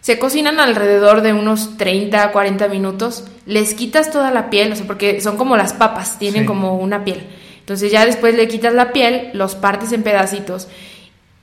[0.02, 3.24] Se cocinan alrededor de unos 30, 40 minutos.
[3.46, 7.04] Les quitas toda la piel, o sea, porque son como las papas, tienen como una
[7.04, 7.26] piel.
[7.70, 10.68] Entonces ya después le quitas la piel, los partes en pedacitos.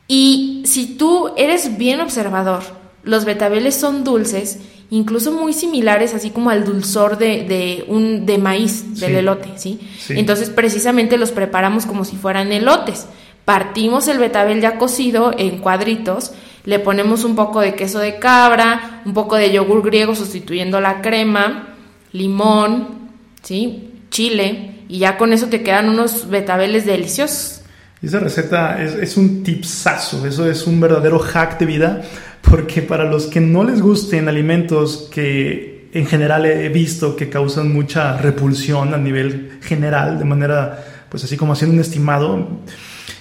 [0.08, 2.64] Y si tú eres bien observador,
[3.04, 4.58] los betabeles son dulces
[4.90, 9.78] incluso muy similares, así como al dulzor de, de un de maíz, del elote, ¿sí?
[10.08, 13.06] Entonces, precisamente los preparamos como si fueran elotes.
[13.44, 16.32] Partimos el betabel ya cocido en cuadritos,
[16.64, 21.02] le ponemos un poco de queso de cabra, un poco de yogur griego sustituyendo la
[21.02, 21.76] crema,
[22.10, 23.10] limón,
[23.42, 23.90] ¿sí?
[24.10, 27.62] Chile, y ya con eso te quedan unos betabeles deliciosos.
[28.02, 32.02] esa receta es, es un tipsazo, eso es un verdadero hack de vida
[32.48, 37.72] porque para los que no les gusten alimentos que en general he visto que causan
[37.72, 42.48] mucha repulsión a nivel general, de manera, pues así como haciendo un estimado,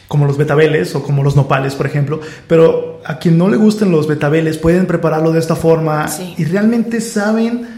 [0.07, 3.91] como los betabeles o como los nopales, por ejemplo, pero a quien no le gusten
[3.91, 6.05] los betabeles pueden prepararlo de esta forma
[6.37, 7.74] y realmente saben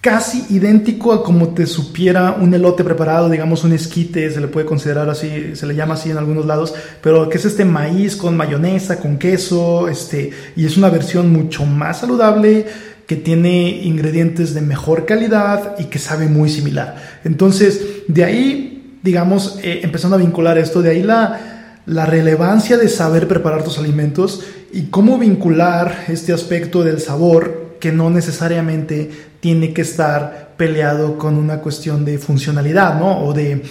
[0.00, 4.64] casi idéntico a como te supiera un elote preparado, digamos un esquite, se le puede
[4.66, 8.36] considerar así, se le llama así en algunos lados, pero que es este maíz con
[8.36, 12.66] mayonesa, con queso, este, y es una versión mucho más saludable,
[13.06, 16.94] que tiene ingredientes de mejor calidad y que sabe muy similar.
[17.24, 22.88] Entonces, de ahí, digamos, eh, empezando a vincular esto, de ahí la, la relevancia de
[22.88, 29.72] saber preparar tus alimentos y cómo vincular este aspecto del sabor que no necesariamente tiene
[29.72, 33.24] que estar peleado con una cuestión de funcionalidad, ¿no?
[33.24, 33.62] O de,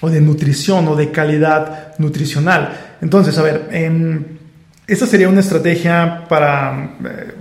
[0.00, 2.96] o de nutrición o de calidad nutricional.
[3.00, 4.20] Entonces, a ver, eh,
[4.88, 7.34] esta sería una estrategia para, eh,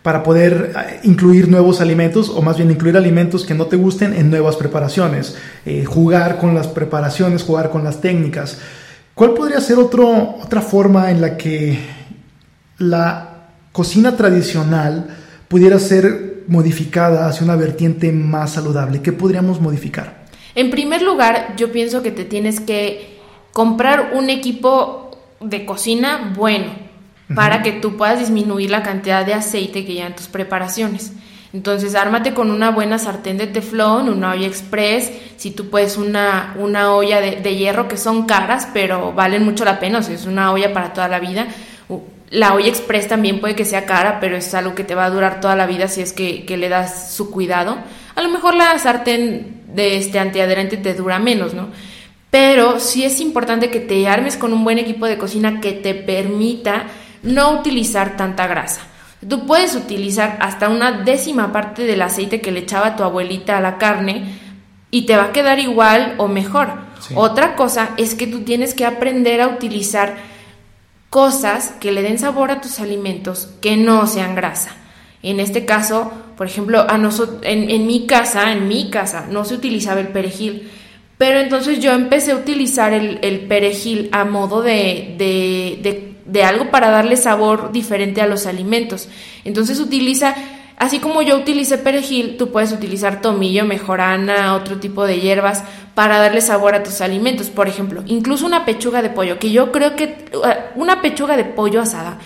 [0.00, 4.14] para poder eh, incluir nuevos alimentos, o más bien incluir alimentos que no te gusten
[4.14, 8.58] en nuevas preparaciones, eh, jugar con las preparaciones, jugar con las técnicas.
[9.12, 11.78] ¿Cuál podría ser otro, otra forma en la que
[12.78, 15.08] la cocina tradicional
[15.52, 19.02] pudiera ser modificada hacia una vertiente más saludable?
[19.02, 20.24] ¿Qué podríamos modificar?
[20.54, 23.18] En primer lugar, yo pienso que te tienes que
[23.52, 25.10] comprar un equipo
[25.40, 26.70] de cocina bueno
[27.34, 31.12] para que tú puedas disminuir la cantidad de aceite que lleva en tus preparaciones.
[31.52, 36.54] Entonces, ármate con una buena sartén de teflón, una olla express, si tú puedes una,
[36.58, 40.14] una olla de, de, hierro que son caras, pero valen mucho la pena, o sea,
[40.14, 41.46] es una olla para toda la vida.
[42.32, 45.10] La olla express también puede que sea cara, pero es algo que te va a
[45.10, 47.76] durar toda la vida si es que, le das su cuidado.
[48.14, 51.68] A lo mejor la sartén de este antiadherente te dura menos, ¿no?
[52.30, 55.94] Pero sí es importante que te armes con un buen equipo de cocina que te
[55.94, 56.84] permita
[57.22, 58.80] no utilizar tanta grasa.
[59.28, 63.60] Tú puedes utilizar hasta una décima parte del aceite que le echaba tu abuelita a
[63.60, 64.38] la carne
[64.90, 66.70] y te va a quedar igual o mejor.
[67.14, 70.16] Otra cosa es que tú tienes que aprender a utilizar
[71.12, 74.74] cosas que le den sabor a tus alimentos que no sean grasa.
[75.22, 76.98] En este caso, por ejemplo, a
[77.42, 80.70] en, mi casa, en mi casa, no se utilizaba el perejil.
[81.18, 86.88] Pero entonces yo empecé a utilizar el, perejil a modo de, de, de, algo para
[86.88, 89.10] darle sabor diferente a los alimentos.
[89.44, 90.34] Entonces utiliza
[90.76, 95.62] Así como yo utilicé perejil, tú puedes utilizar tomillo, mejorana, otro tipo de hierbas
[95.94, 97.50] para darle sabor a tus alimentos.
[97.50, 101.44] Por ejemplo, incluso una pechuga de pollo, que yo creo que uh, una pechuga de
[101.44, 102.18] pollo asada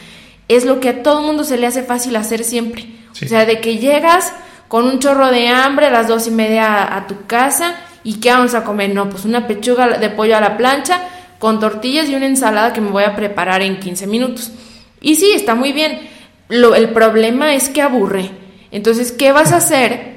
[0.49, 2.87] es lo que a todo mundo se le hace fácil hacer siempre.
[3.11, 4.33] O sea, de que llegas
[4.69, 8.31] con un chorro de hambre a las dos y media a, tu casa y ¿qué
[8.31, 8.95] vamos a comer?
[8.95, 11.03] No, pues una pechuga de pollo a la plancha
[11.39, 14.51] con tortillas y una ensalada que me voy a preparar en 15 minutos.
[15.01, 16.16] Y sí, está muy bien.
[16.49, 18.31] Lo, el problema es que aburre.
[18.71, 20.17] Entonces, ¿qué vas a hacer?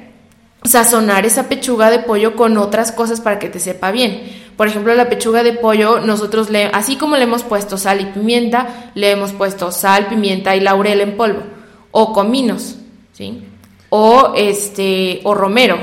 [0.64, 4.22] Sazonar esa pechuga de pollo con otras cosas para que te sepa bien.
[4.56, 8.04] Por ejemplo, la pechuga de pollo, nosotros le, así como le hemos puesto sal y
[8.06, 11.42] pimienta, le hemos puesto sal, pimienta y laurel en polvo,
[11.90, 12.76] o cominos,
[13.12, 13.42] ¿sí?
[13.88, 15.78] O este, o romero.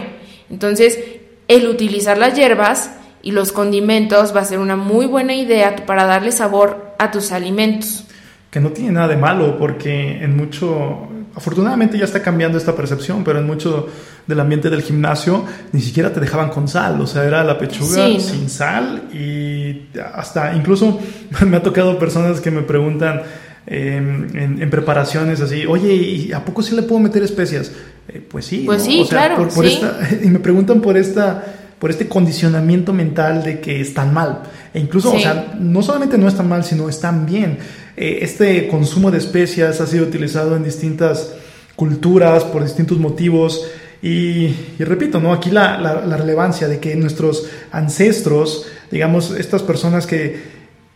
[0.49, 0.99] Entonces,
[1.47, 2.91] el utilizar las hierbas
[3.23, 7.31] y los condimentos va a ser una muy buena idea para darle sabor a tus
[7.31, 8.03] alimentos.
[8.49, 13.23] Que no tiene nada de malo, porque en mucho, Afortunadamente ya está cambiando esta percepción,
[13.23, 13.87] pero en mucho
[14.25, 18.19] del ambiente del gimnasio ni siquiera te dejaban con sal, o sea, era la pechuga
[18.19, 20.99] sin sal y hasta incluso
[21.45, 23.21] me ha tocado personas que me preguntan
[23.67, 27.71] em, en, preparaciones así, oye, ¿y a poco sí le puedo meter especias?
[28.09, 29.47] Eh, pues sí, pues sí, claro,
[30.23, 34.41] y me preguntan por esta por este condicionamiento mental de que están mal.
[34.73, 37.59] E incluso, o sea, no solamente no están mal, sino están bien.
[37.97, 41.33] Eh, este consumo de especias ha sido utilizado en distintas
[41.75, 43.67] culturas por distintos motivos.
[44.03, 45.33] Y, repito, ¿no?
[45.33, 50.39] aquí la, la, relevancia de que nuestros ancestros, digamos, estas personas que,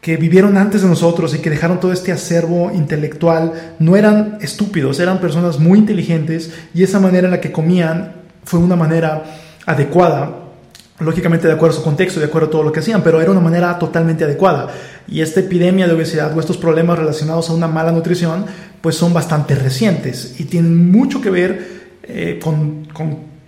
[0.02, 5.00] que vivieron antes de nosotros y que dejaron todo este acervo intelectual, no eran estúpidos,
[5.00, 9.24] eran personas muy inteligentes y esa manera en la que comían fue una manera
[9.66, 10.42] adecuada
[11.02, 13.32] lógicamente de acuerdo a su contexto, de acuerdo a todo lo que hacían, pero era
[13.32, 14.68] una manera totalmente adecuada.
[15.12, 18.46] Y esta epidemia de obesidad o estos problemas relacionados a una mala nutrición,
[18.80, 22.88] pues son bastante recientes y tienen mucho que ver eh, con,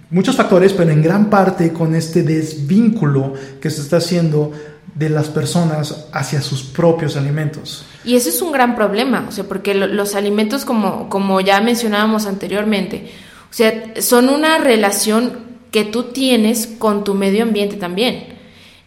[0.10, 4.52] muchos factores, pero en gran parte con este desvínculo que se está haciendo
[4.94, 7.86] de las personas hacia sus propios alimentos.
[8.04, 12.28] Y eso es un gran problema, o sea, porque los alimentos, como, como ya mencionábamos
[12.28, 13.10] anteriormente,
[13.50, 15.32] o sea, son una relación
[15.72, 18.33] que tú tienes con tu medio ambiente también.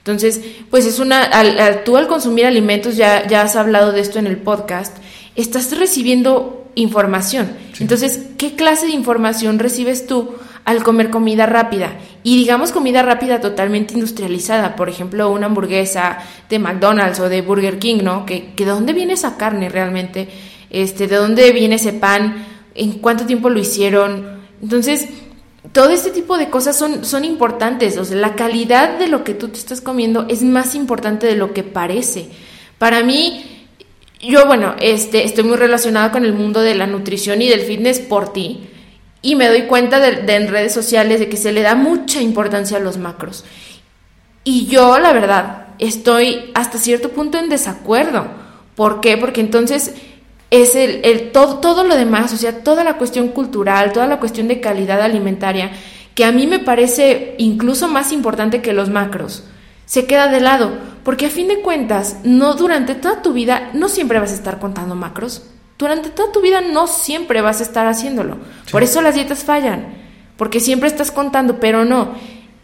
[0.06, 0.40] Entonces,
[0.70, 4.28] pues es una, al, tú al consumir alimentos, ya, ya has hablado de esto en
[4.28, 4.96] el podcast,
[5.34, 7.48] estás recibiendo información.
[7.80, 11.94] Entonces, ¿qué clase de información recibes tú al comer comida rápida?
[12.22, 17.80] Y digamos comida rápida totalmente industrializada, por ejemplo, una hamburguesa de McDonald's o de Burger
[17.80, 18.24] King, ¿no?
[18.24, 20.28] Que, que de dónde viene esa carne realmente,
[20.70, 22.46] este, de dónde viene ese pan,
[22.76, 24.38] en cuánto tiempo lo hicieron.
[24.62, 25.08] Entonces,
[25.72, 27.98] todo este tipo de cosas son, son importantes.
[27.98, 31.36] O sea, la calidad de lo que tú te estás comiendo es más importante de
[31.36, 32.28] lo que parece.
[32.78, 33.66] Para mí,
[34.20, 38.00] yo, bueno, este, estoy muy relacionada con el mundo de la nutrición y del fitness
[38.00, 38.68] por ti.
[39.22, 42.76] Y me doy cuenta de, en redes sociales de que se le da mucha importancia
[42.76, 43.44] a los macros.
[44.44, 48.26] Y yo, la verdad, estoy hasta cierto punto en desacuerdo.
[48.74, 49.16] ¿Por qué?
[49.16, 49.94] Porque entonces
[50.50, 54.18] es el, el, todo, todo lo demás, o sea, toda la cuestión cultural, toda la
[54.18, 55.72] cuestión de calidad alimentaria,
[56.14, 59.44] que a mí me parece incluso más importante que los macros,
[59.84, 60.72] se queda de lado,
[61.04, 64.58] porque a fin de cuentas, no durante toda tu vida, no siempre vas a estar
[64.58, 65.44] contando macros,
[65.78, 68.38] durante toda tu vida no siempre vas a estar haciéndolo,
[68.70, 69.94] por eso las dietas fallan,
[70.36, 72.14] porque siempre estás contando, pero no,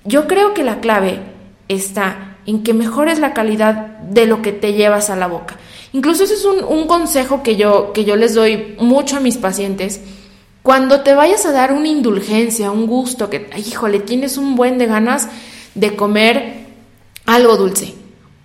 [0.04, 1.20] yo creo que la clave
[1.68, 5.56] está en que mejores la calidad de lo que te llevas a la boca.
[5.92, 10.00] Incluso ese es un, consejo que yo, que yo les doy mucho a mis pacientes.
[10.62, 14.86] Cuando te vayas a dar una indulgencia, un gusto, que, híjole, tienes un buen de
[14.86, 15.28] ganas
[15.74, 16.66] de comer
[17.26, 17.94] algo dulce,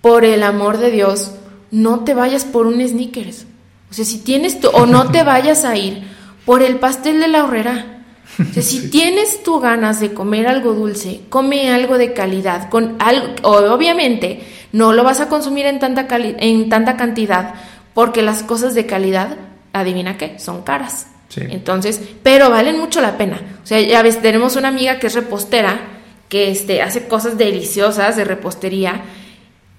[0.02, 1.32] por el amor de Dios,
[1.70, 3.46] no te vayas por un sneakers.
[3.90, 6.02] O sea, si tienes tu, o no te vayas a ir
[6.44, 7.97] por el pastel de la horrera.
[8.38, 12.96] O sea, si tienes tú ganas de comer algo dulce, come algo de calidad, con
[12.98, 17.54] algo, obviamente no lo vas a consumir en tanta, en tanta cantidad
[17.94, 19.36] porque las cosas de calidad,
[19.72, 21.08] adivina qué, son caras.
[21.36, 23.40] Entonces, pero valen mucho la pena.
[23.62, 25.80] O sea, ya ves, tenemos una amiga que es repostera,
[26.28, 29.02] que este, hace cosas deliciosas de repostería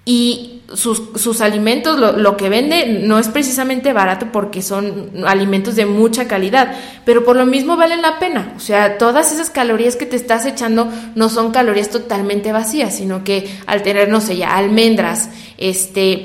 [0.05, 5.75] y sus, sus alimentos, lo, lo, que vende no es precisamente barato porque son alimentos
[5.75, 6.75] de mucha calidad,
[7.05, 8.53] pero por lo mismo valen la pena.
[8.55, 13.23] O sea, todas esas calorías que te estás echando no son calorías totalmente vacías, sino
[13.23, 16.23] que al tener, no sé, ya almendras, este,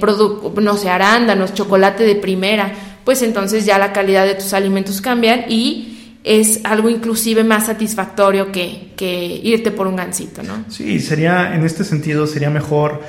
[0.61, 2.73] no sé, arándanos, chocolate de primera,
[3.05, 8.51] pues entonces ya la calidad de tus alimentos cambian y es algo inclusive más satisfactorio
[8.51, 10.65] que, que irte por un gansito, ¿no?
[10.69, 13.03] Sí, sería, en este sentido, sería mejor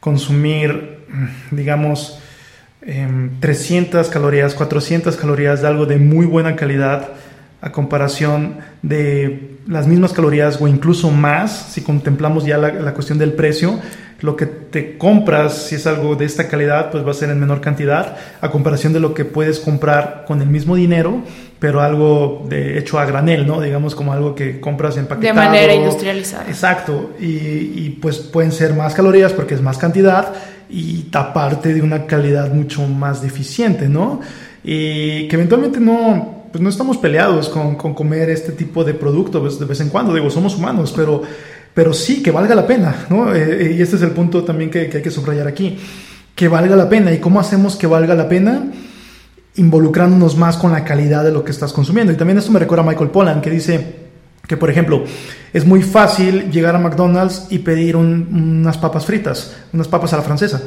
[0.00, 1.04] consumir,
[1.50, 2.20] digamos,
[3.40, 7.08] 300 em, calorías, 400 calorías de algo de muy buena calidad
[7.60, 13.32] a comparación de las mismas calorías o incluso más, si contemplamos ya la, cuestión del
[13.32, 13.80] precio,
[14.20, 17.38] lo que te compras, si es algo de esta calidad, pues va a ser en
[17.38, 21.22] menor cantidad, a comparación de lo que puedes comprar con el mismo dinero,
[21.60, 23.60] pero algo de, hecho a granel, ¿no?
[23.60, 25.40] Digamos como algo que compras empaquetado.
[25.40, 26.46] De manera industrializada.
[26.48, 30.34] Exacto, y, y pues pueden ser más calorías porque es más cantidad
[30.68, 34.20] y aparte de una calidad mucho más deficiente, ¿no?
[34.64, 39.58] Y que eventualmente no, pues no estamos peleados con, con, comer este tipo de productos
[39.58, 41.22] de vez en cuando, digo, somos humanos, pero,
[41.78, 43.32] pero sí que valga la pena, ¿no?
[43.32, 45.78] Eh, eh, y este es el punto también que, que, hay que subrayar aquí,
[46.34, 47.12] que valga la pena.
[47.12, 48.64] ¿Y cómo hacemos que valga la pena?
[49.54, 52.12] Involucrándonos más con la calidad de lo que estás consumiendo.
[52.12, 53.94] Y también esto me recuerda a Michael Pollan, que dice
[54.44, 55.04] que, por ejemplo,
[55.52, 60.22] es muy fácil llegar a McDonald's y pedir unas papas fritas, unas papas a la
[60.24, 60.60] francesa.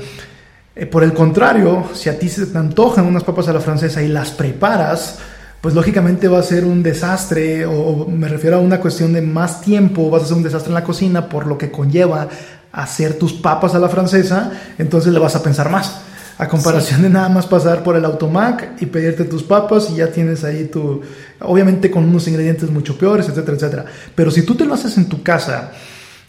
[0.73, 4.01] Eh, por el contrario, si a ti se te antojan unas papas a la francesa
[4.01, 5.19] y las preparas,
[5.61, 9.61] pues lógicamente va a ser un desastre, o me refiero a una cuestión de más
[9.61, 12.27] tiempo, vas a hacer un desastre en la cocina por lo que conlleva
[12.71, 16.01] hacer tus papas a la francesa, entonces le vas a pensar más.
[16.39, 20.07] A comparación de nada más pasar por el automac y pedirte tus papas y ya
[20.07, 21.01] tienes ahí tu,
[21.39, 23.85] obviamente con unos ingredientes mucho peores, etcétera, etcétera.
[24.15, 25.71] Pero si tú te lo haces en tu casa,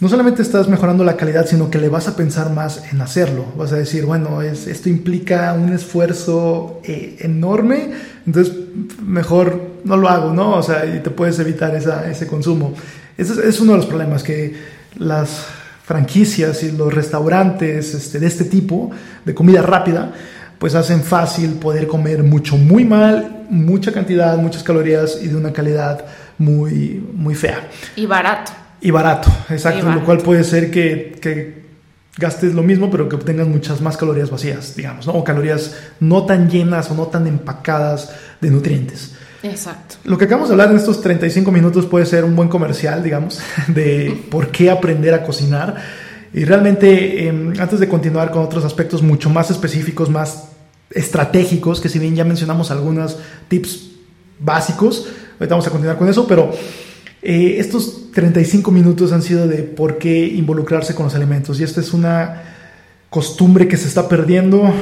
[0.02, 3.44] no solamente estás mejorando la calidad, sino que le vas a pensar más en hacerlo.
[3.56, 7.92] Vas a decir, bueno, es, esto implica un esfuerzo eh, enorme,
[8.26, 8.52] entonces
[9.00, 10.56] mejor no lo hago, ¿no?
[10.56, 12.74] O sea, y te puedes evitar esa, ese consumo.
[13.16, 14.56] Ese es, uno de los problemas, que
[14.98, 15.46] las
[15.84, 18.90] franquicias y los restaurantes este, de este tipo,
[19.24, 20.12] de comida rápida,
[20.58, 25.52] pues hacen fácil poder comer mucho, muy mal, mucha cantidad, muchas calorías y de una
[25.52, 26.04] calidad
[26.38, 27.68] muy, muy fea.
[27.94, 28.61] Y barato.
[28.82, 31.62] Y barato, exacto, lo cual puede ser que, que
[32.18, 35.14] gastes lo mismo, pero que obtengas muchas más calorías vacías, digamos, ¿no?
[35.14, 39.12] O calorías no tan llenas o no tan empacadas de nutrientes.
[39.44, 39.96] Exacto.
[40.04, 43.40] Lo que acabamos de hablar en estos 35 minutos puede ser un buen comercial, digamos,
[43.68, 45.76] de por qué aprender a cocinar.
[46.34, 50.48] Y realmente, em, antes de continuar con otros aspectos mucho más específicos, más
[50.90, 53.18] estratégicos, que si bien ya mencionamos algunos
[53.48, 53.92] tips
[54.38, 55.06] básicos,
[55.38, 56.52] ahorita vamos a continuar con eso, pero
[57.22, 61.60] eh, estos 35 minutos han sido de por qué involucrarse con los alimentos.
[61.60, 62.42] Y esta es una
[63.10, 64.72] costumbre que se está perdiendo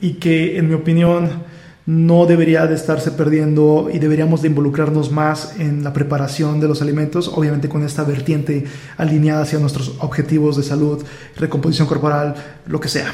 [0.00, 1.42] y que, en mi opinión,
[1.84, 6.80] no debería de estarse perdiendo y deberíamos de involucrarnos más en la preparación de los
[6.80, 8.64] alimentos, obviamente con esta vertiente
[8.96, 11.02] alineada hacia nuestros objetivos de salud,
[11.36, 12.34] recomposición corporal,
[12.66, 13.12] lo que sea.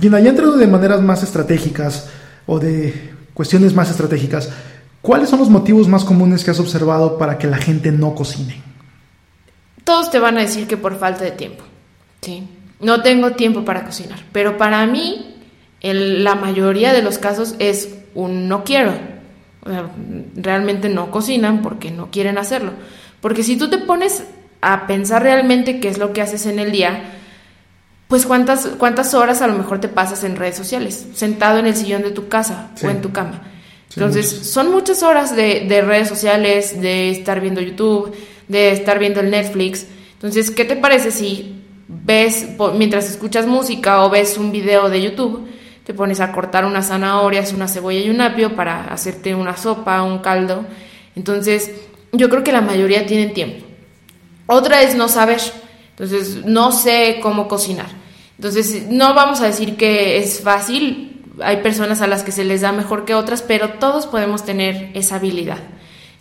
[0.00, 2.08] Gina, ya entrando de maneras más estratégicas
[2.46, 4.50] o de cuestiones más estratégicas,
[5.02, 8.60] ¿cuáles son los motivos más comunes que has observado para que la gente no cocine?
[9.84, 11.64] Todos te van a decir que por falta de tiempo,
[12.20, 12.48] ¿sí?
[12.80, 15.36] No tengo tiempo para cocinar, pero para mí
[15.82, 18.92] la mayoría de los casos es un no quiero.
[20.34, 22.72] realmente no cocinan porque no quieren hacerlo.
[23.20, 24.24] Porque si tú te pones
[24.62, 27.02] a pensar realmente qué es lo que haces en el día,
[28.08, 31.76] pues cuántas, cuántas horas a lo mejor te pasas en redes sociales, sentado en el
[31.76, 33.42] sillón de tu casa o en tu cama.
[33.94, 38.14] Entonces, son muchas horas de, de, redes sociales, de estar viendo YouTube,
[38.46, 39.86] de estar viendo el Netflix.
[40.12, 45.48] Entonces, ¿qué te parece si ves, mientras escuchas música o ves un video de YouTube,
[45.84, 50.02] te pones a cortar unas zanahorias, una cebolla y un apio para hacerte una sopa,
[50.02, 50.64] un caldo.
[51.16, 51.70] Entonces,
[52.12, 53.66] yo creo que la mayoría tienen tiempo.
[54.46, 55.40] Otra es no saber.
[55.90, 57.88] Entonces, no sé cómo cocinar.
[58.36, 61.09] Entonces, no vamos a decir que es fácil.
[61.42, 64.90] Hay personas a las que se les da mejor que otras, pero todos podemos tener
[64.94, 65.58] esa habilidad.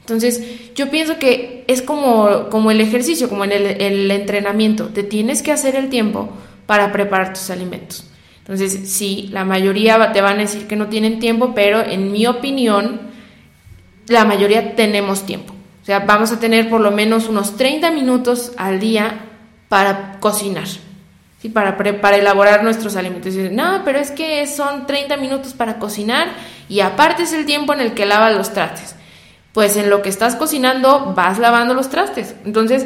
[0.01, 4.88] Entonces, yo pienso que es como, como el ejercicio, como en el, el entrenamiento.
[4.88, 6.30] Te tienes que hacer el tiempo
[6.65, 8.09] para preparar tus alimentos.
[8.39, 12.26] Entonces, sí, la mayoría te van a decir que no tienen tiempo, pero en mi
[12.26, 13.01] opinión,
[14.07, 15.53] la mayoría tenemos tiempo.
[15.84, 19.26] O sea, vamos a tener por lo menos unos 30 minutos al día
[19.70, 20.67] para cocinar,
[21.42, 21.50] ¿sí?
[21.50, 23.36] para, para elaborar nuestros alimentos.
[23.36, 26.28] Y no, pero es que son 30 minutos para cocinar
[26.68, 28.96] y aparte es el tiempo en el que lavas los trastes.
[29.54, 32.36] Pues en lo que estás cocinando vas lavando los trastes.
[32.46, 32.86] Entonces,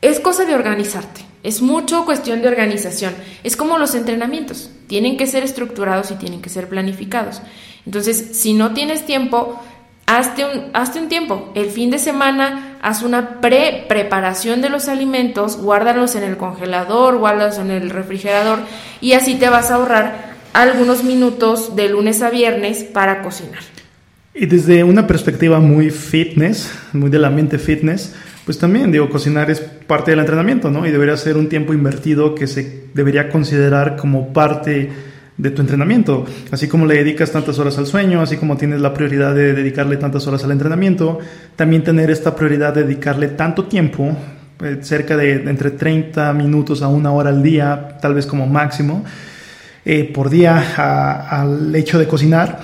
[0.00, 1.22] es cosa de organizarte.
[1.42, 3.14] Es mucho cuestión de organización.
[3.42, 4.70] Es como los entrenamientos.
[4.86, 7.42] Tienen que ser estructurados y tienen que ser planificados.
[7.86, 9.60] Entonces, si no tienes tiempo,
[10.06, 11.50] hazte un, hazte un tiempo.
[11.54, 17.58] El fin de semana haz una pre-preparación de los alimentos, guárdalos en el congelador, guárdalos
[17.58, 18.60] en el refrigerador
[19.00, 23.60] y así te vas a ahorrar algunos minutos de lunes a viernes para cocinar.
[24.34, 28.14] Y desde una perspectiva muy fitness, muy de la mente fitness,
[28.44, 30.86] pues también, digo, cocinar es parte del entrenamiento, ¿no?
[30.86, 34.90] Y debería ser un tiempo invertido que se debería considerar como parte
[35.40, 36.24] de tu entrenamiento.
[36.50, 39.96] Así como le dedicas tantas horas al sueño, así como tienes la prioridad de dedicarle
[39.96, 41.18] tantas horas al entrenamiento,
[41.56, 44.16] también tener esta prioridad de dedicarle tanto tiempo,
[44.62, 49.04] eh, cerca de entre 30 minutos a una hora al día, tal vez como máximo,
[49.84, 50.74] eh, por día
[51.30, 52.60] al hecho de cocinar,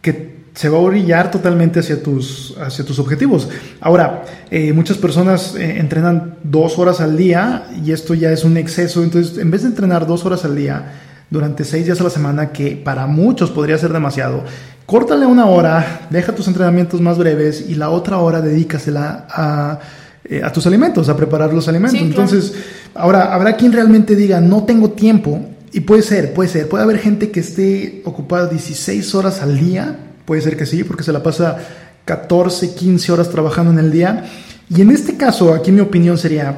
[0.00, 3.48] que se va a orillar totalmente hacia tus, hacia tus objetivos.
[3.80, 8.56] Ahora, eh, muchas personas eh, entrenan dos horas al día y esto ya es un
[8.56, 9.02] exceso.
[9.02, 10.92] Entonces, en vez de entrenar dos horas al día
[11.30, 14.44] durante seis días a la semana, que para muchos podría ser demasiado,
[14.86, 19.78] córtale una hora, deja tus entrenamientos más breves y la otra hora dedícasela a,
[20.24, 22.00] eh, a tus alimentos, a preparar los alimentos.
[22.00, 22.54] Entonces,
[22.94, 25.40] ahora, habrá quien realmente diga, no tengo tiempo.
[25.72, 29.96] Y puede ser, puede ser, puede haber gente que esté ocupada 16 horas al día
[30.30, 31.58] Puede ser que sí, porque se la pasa
[32.04, 34.26] 14, 15 horas trabajando en el día.
[34.68, 36.54] Y en este caso, aquí mi opinión sería,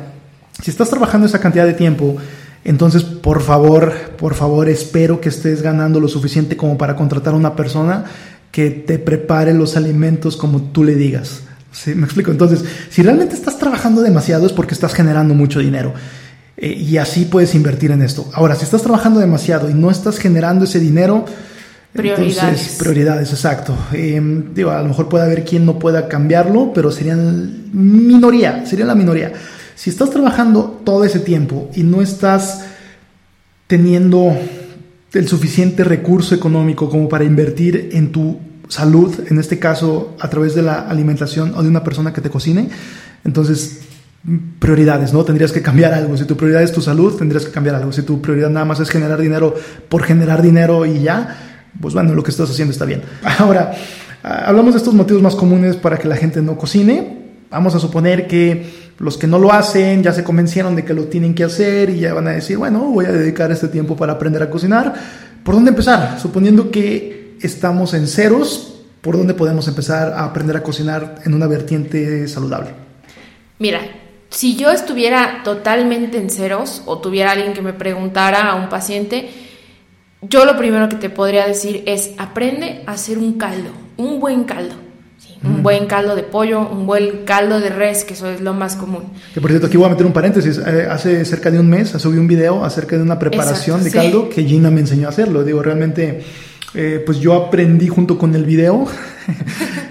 [0.62, 2.18] si estás trabajando esa cantidad de tiempo,
[2.64, 7.36] entonces por favor, por favor, espero que estés ganando lo suficiente como para contratar a
[7.36, 8.04] una persona
[8.50, 11.42] que te prepare los alimentos como tú le digas.
[11.72, 11.94] ¿Sí?
[11.94, 12.30] ¿Me explico?
[12.30, 15.94] Entonces, si realmente estás trabajando demasiado es porque estás generando mucho dinero.
[16.58, 18.30] Eh, y así puedes invertir en esto.
[18.34, 21.24] Ahora, si estás trabajando demasiado y no estás generando ese dinero,
[21.92, 22.38] Prioridades.
[22.38, 23.76] Entonces, prioridades, exacto.
[23.92, 28.86] Em, digo, a lo mejor puede haber quien no pueda cambiarlo, pero serían minoría, sería
[28.86, 29.32] la minoría.
[29.82, 32.66] Si estás trabajando todo ese tiempo y no estás
[33.66, 34.32] teniendo
[35.12, 40.54] el suficiente recurso económico como para invertir en tu salud, en este caso a través
[40.54, 42.68] de la alimentación o de una persona que te cocine,
[43.24, 43.80] entonces
[44.60, 45.24] prioridades, ¿no?
[45.24, 46.16] Tendrías que cambiar algo.
[46.16, 47.90] Si tu prioridad es tu salud, tendrías que cambiar algo.
[47.90, 49.52] Si tu prioridad nada más es generar dinero
[49.88, 53.02] por generar dinero y ya, pues bueno, lo que estás haciendo está bien.
[53.40, 53.72] Ahora,
[54.22, 57.20] ah, hablamos de estos motivos más comunes para que la gente no cocine.
[57.50, 61.04] Vamos a suponer que los que no lo hacen ya se convencieron de que lo
[61.04, 64.12] tienen que hacer y ya van a decir, bueno, voy a dedicar este tiempo para
[64.12, 64.94] aprender a cocinar.
[65.42, 66.20] ¿Por dónde empezar?
[66.20, 71.46] Suponiendo que estamos en ceros, ¿por dónde podemos empezar a aprender a cocinar en una
[71.46, 72.70] vertiente saludable?
[73.58, 73.80] Mira,
[74.28, 79.28] si yo estuviera totalmente en ceros o tuviera alguien que me preguntara a un paciente,
[80.22, 84.44] yo lo primero que te podría decir es aprende a hacer un caldo, un buen
[84.44, 84.76] caldo.
[85.44, 85.62] Un mm.
[85.62, 89.02] buen caldo de pollo, un buen caldo de res, que eso es lo más común.
[89.34, 90.58] Que por cierto, aquí voy a meter un paréntesis.
[90.58, 94.28] Eh, hace cerca de un mes subí un video acerca de una preparación de caldo
[94.28, 95.44] que Gina me enseñó a hacerlo.
[95.44, 96.22] Digo, realmente,
[96.74, 98.86] eh, pues yo aprendí junto con el video.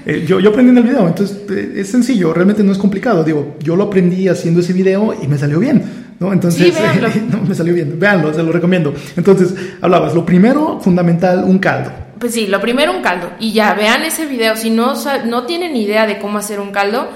[0.03, 1.37] Eh, yo, yo aprendí en el video, entonces
[1.75, 3.23] es sencillo, realmente no es complicado.
[3.23, 5.83] Digo, yo lo aprendí haciendo ese video y me salió bien.
[6.21, 6.31] ¿no?
[6.31, 6.73] Entonces,
[7.31, 7.99] no, me salió bien.
[7.99, 8.93] Véanlo, se lo recomiendo.
[9.17, 11.91] Entonces, hablabas, lo primero, fundamental, un caldo.
[12.22, 13.32] Pues sí, lo primero un caldo.
[13.39, 14.55] Y ya, vean ese video.
[14.55, 14.93] Si no,
[15.26, 17.09] no tienen idea de cómo hacer un caldo,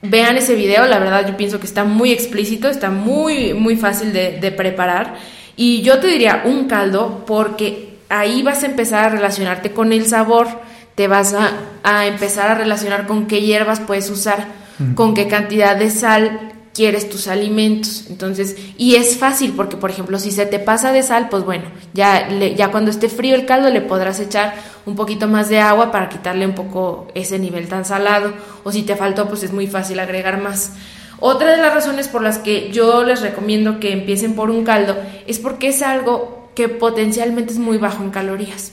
[0.00, 0.86] vean ese video.
[0.86, 5.16] La verdad, yo pienso que está muy explícito, está muy, muy fácil de, preparar.
[5.54, 10.06] Y yo te diría un caldo porque ahí vas a empezar a relacionarte con el
[10.06, 10.48] sabor,
[10.94, 11.52] te vas a,
[11.82, 14.46] a empezar a relacionar con qué hierbas puedes usar,
[14.94, 18.06] con qué cantidad de sal, quieres tus alimentos.
[18.08, 21.64] Entonces, y es fácil porque, por ejemplo, si se te pasa de sal, pues bueno,
[21.94, 24.54] ya, ya cuando esté frío el caldo le podrás echar
[24.86, 28.32] un poquito más de agua para quitarle un poco ese nivel tan salado.
[28.64, 30.72] O si te faltó, pues es muy fácil agregar más.
[31.20, 34.96] Otra de las razones por las que yo les recomiendo que empiecen por un caldo
[35.26, 38.72] es porque es algo que potencialmente es muy bajo en calorías.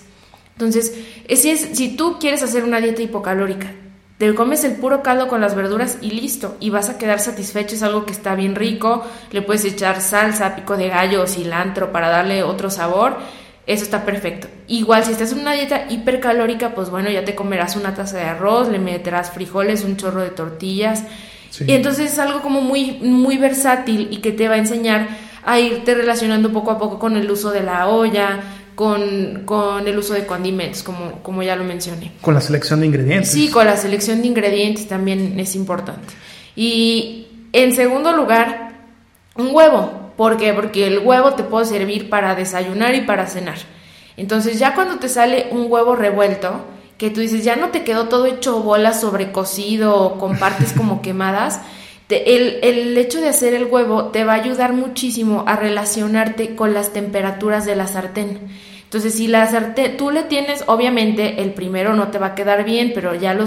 [0.53, 0.93] Entonces,
[1.29, 3.71] si, es, si tú quieres hacer una dieta hipocalórica,
[4.19, 6.57] te comes el puro caldo con las verduras y listo.
[6.59, 9.05] Y vas a quedar satisfecho, es algo que está bien rico.
[9.31, 13.17] Le puedes echar salsa, pico de gallo o cilantro para darle otro sabor.
[13.65, 14.49] Eso está perfecto.
[14.67, 18.25] Igual si estás en una dieta hipercalórica, pues bueno, ya te comerás una taza de
[18.25, 21.05] arroz, le meterás frijoles, un chorro de tortillas.
[21.65, 25.07] Y entonces es algo como muy, muy versátil y que te va a enseñar
[25.45, 28.41] a irte relacionando poco a poco con el uso de la olla,
[28.79, 32.13] con, el uso de condimentos, como, como ya lo mencioné.
[32.21, 33.29] Con la selección de ingredientes.
[33.29, 36.13] Sí, con la selección de ingredientes también es importante.
[36.55, 38.71] Y en segundo lugar,
[39.35, 40.13] un huevo.
[40.15, 40.53] ¿Por qué?
[40.53, 43.57] Porque el huevo te puede servir para desayunar y para cenar.
[44.15, 46.63] Entonces ya cuando te sale un huevo revuelto,
[46.97, 51.01] que tú dices, ya no te quedó todo hecho bola sobrecocido o con partes como
[51.01, 51.59] quemadas,
[52.09, 56.73] el, el, hecho de hacer el huevo te va a ayudar muchísimo a relacionarte con
[56.73, 58.39] las temperaturas de la sartén.
[58.83, 62.65] Entonces, si la sartén, tú le tienes, obviamente, el primero no te va a quedar
[62.65, 63.45] bien, pero ya lo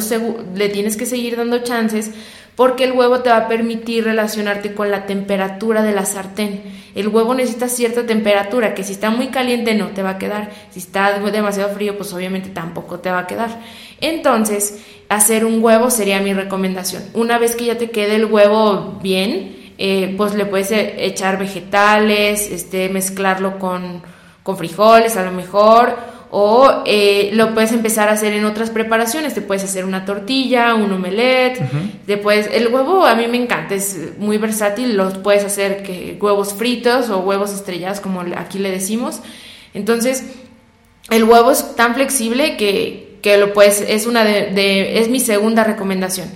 [0.55, 2.13] le tienes que seguir dando chances
[2.55, 6.63] porque el huevo te va a permitir relacionarte con la temperatura de la sartén.
[6.95, 10.51] El huevo necesita cierta temperatura, que si está muy caliente no te va a quedar,
[10.71, 13.59] si está demasiado frío, pues obviamente tampoco te va a quedar.
[14.03, 17.03] Entonces, hacer un huevo sería mi recomendación.
[17.15, 21.39] Una vez que ya te quede el huevo bien, eh, pues le puedes e, echar
[21.39, 24.03] vegetales, este, mezclarlo con
[24.43, 25.97] con frijoles a lo mejor,
[26.31, 30.75] o eh, lo puedes empezar a hacer en otras preparaciones, te puedes hacer una tortilla,
[30.75, 31.61] un omelette,
[32.07, 36.55] después el huevo a mí me encanta, es muy versátil, los puedes hacer que huevos
[36.55, 39.21] fritos o huevos estrellados como aquí le decimos.
[39.75, 40.25] Entonces,
[41.11, 45.65] el huevo es tan flexible que, que lo puedes, es una de, es mi segunda
[45.65, 46.29] recomendación.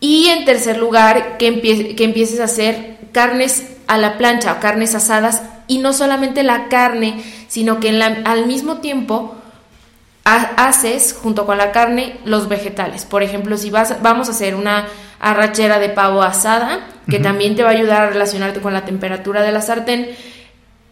[0.00, 1.60] Y en tercer lugar, que,
[1.96, 6.68] que empieces a hacer carnes a la plancha o carnes asadas y no solamente la
[6.68, 9.36] carne, sino que al mismo tiempo
[10.24, 13.04] haces junto con la carne los vegetales.
[13.04, 14.88] Por ejemplo, si vas, vamos a hacer una
[15.20, 19.42] arrachera de pavo asada, que también te va a ayudar a relacionarte con la temperatura
[19.42, 20.10] de la sartén,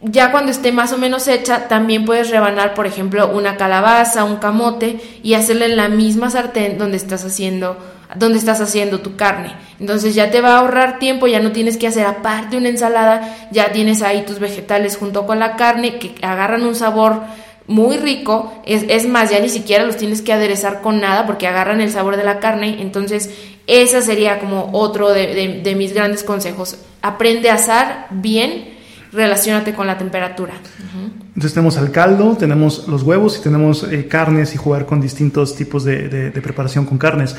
[0.05, 4.37] ya cuando esté más o menos hecha, también puedes rebanar, por ejemplo, una calabaza, un
[4.37, 7.77] camote y hacerle en la misma sartén donde estás haciendo
[8.17, 9.57] donde estás haciendo tu carne.
[9.81, 13.49] Entonces ya te va a ahorrar tiempo, ya no tienes que hacer aparte una ensalada,
[13.51, 17.23] ya tienes ahí tus vegetales junto con la carne que agarran un sabor
[17.67, 21.47] muy rico, es, es más, ya ni siquiera los tienes que aderezar con nada porque
[21.47, 23.31] agarran el sabor de la carne, entonces
[23.67, 26.77] esa sería como otro de, mis grandes consejos.
[27.01, 28.74] Aprende a asar bien,
[29.15, 30.55] relacionate con la temperatura.
[31.29, 35.57] Entonces tenemos al caldo, tenemos los huevos y tenemos eh, carnes y jugar con distintos
[35.57, 37.35] tipos de, preparación con carnes.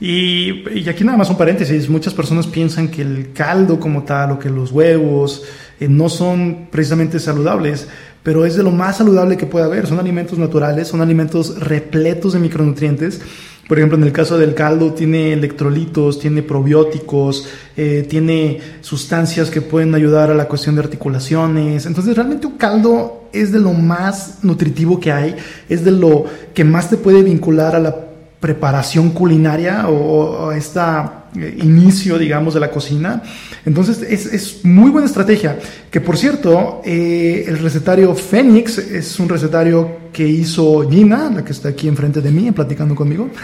[0.00, 4.38] Y, aquí nada más un paréntesis, muchas personas piensan que el caldo como tal o
[4.38, 5.44] que los huevos
[5.80, 7.88] eh, no son precisamente saludables,
[8.22, 9.86] pero es de lo más saludable que puede haber.
[9.86, 13.20] Son alimentos naturales, son alimentos repletos de micronutrientes.
[13.68, 19.62] Por ejemplo, en el caso del caldo tiene electrolitos, tiene probióticos, eh, tiene sustancias que
[19.62, 21.86] pueden ayudar a la cuestión de articulaciones.
[21.86, 25.36] Entonces, realmente un caldo es de lo más nutritivo que hay,
[25.68, 27.96] es de lo que más te puede vincular a la
[28.40, 33.22] preparación culinaria o, esta eh, inicio, digamos, de la cocina.
[33.64, 35.58] Entonces es, muy buena estrategia.
[35.90, 41.52] Que por cierto, eh, el recetario Fénix es un recetario que hizo Gina, la que
[41.52, 43.30] está aquí enfrente de mí, platicando conmigo.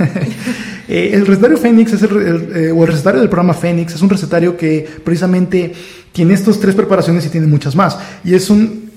[0.91, 4.57] Eh, el recetario Fénix es el, o el recetario del programa Fénix es un recetario
[4.57, 5.71] que precisamente
[6.13, 7.99] tiene estas tres preparaciones y tiene muchas más.
[8.25, 8.91] Y es un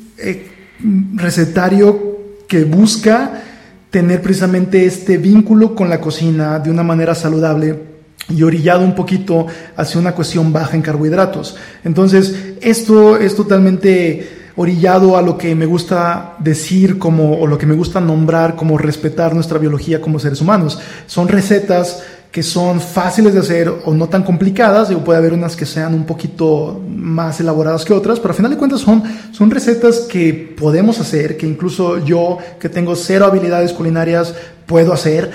[1.16, 2.18] recetario
[2.48, 3.42] que busca
[3.90, 7.91] tener precisamente este vínculo con la cocina de una manera saludable
[8.30, 11.56] y orillado un poquito hacia una cuestión baja en carbohidratos.
[11.84, 17.66] Entonces, esto es totalmente orillado a lo que me gusta decir como, o lo que
[17.66, 20.80] me gusta nombrar como respetar nuestra biología como seres humanos.
[21.08, 25.58] Son recetas que son fáciles de hacer o no tan complicadas, digo, puede haber unas
[25.58, 29.52] que sean un poquito más elaboradas que otras, pero al final de cuentas son, son
[29.52, 34.34] recetas que podemos hacer, que incluso yo, que tengo cero habilidades culinarias,
[34.66, 35.30] puedo hacer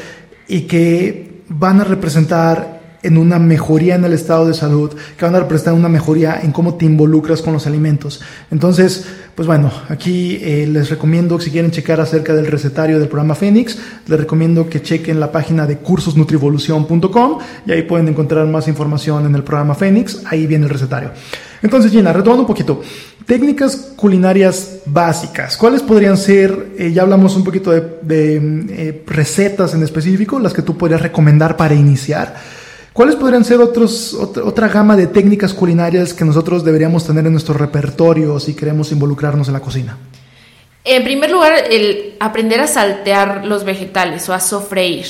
[0.49, 2.76] y que van a representar
[3.07, 6.53] en una mejoría en el estado de salud, que van a representar una mejoría en
[6.53, 8.21] cómo te involucras con los alimentos.
[8.51, 13.35] Entonces, pues bueno, aquí eh, les recomiendo, si quieren checar acerca del recetario del programa
[13.35, 19.27] Fénix, les recomiendo que chequen la página de cursosnutrivolución.com y ahí pueden encontrar más información
[19.27, 21.11] en el programa Fénix, ahí viene el recetario.
[21.63, 22.81] Entonces, Gina, retomando un poquito,
[23.27, 29.83] técnicas culinarias básicas, ¿cuáles podrían ser, eh, ya hablamos un poquito de, eh, recetas en
[29.83, 32.37] específico, las que tú podrías recomendar para iniciar?
[32.97, 38.41] ¿Cuáles podrían ser otra, gama de técnicas culinarias que nosotros deberíamos tener en nuestro repertorio
[38.41, 39.99] si queremos involucrarnos en la cocina?
[40.83, 41.53] En primer lugar,
[42.21, 45.05] aprender a saltear los vegetales o a sofreír.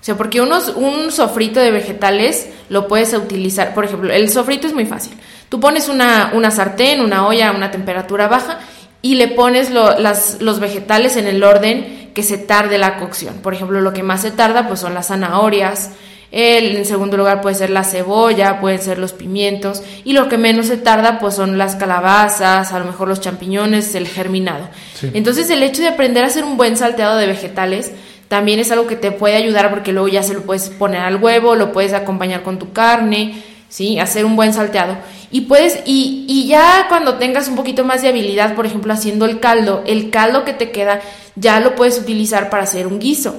[0.00, 4.66] O sea, porque unos, un sofrito de vegetales lo puedes utilizar, por ejemplo, el sofrito
[4.66, 5.12] es muy fácil.
[5.48, 8.58] Tú pones una, una sartén, una olla a una temperatura baja
[9.02, 13.36] y le pones los vegetales en el orden que se tarde la cocción.
[13.36, 15.90] Por ejemplo, lo que más se tarda pues son las zanahorias,
[16.32, 20.38] el, en segundo lugar puede ser la cebolla, pueden ser los pimientos y lo que
[20.38, 24.68] menos se tarda pues son las calabazas, a lo mejor los champiñones, el germinado.
[25.14, 27.90] Entonces el hecho de aprender a hacer un buen salteado de vegetales
[28.28, 31.16] también es algo que te puede ayudar porque luego ya se lo puedes poner al
[31.16, 33.98] huevo, lo puedes acompañar con tu carne, ¿sí?
[33.98, 34.98] Hacer un buen salteado.
[35.32, 39.24] Y puedes, y, y ya cuando tengas un poquito más de habilidad, por ejemplo, haciendo
[39.24, 41.00] el caldo, el caldo que te queda
[41.34, 43.34] ya lo puedes utilizar para hacer un guiso,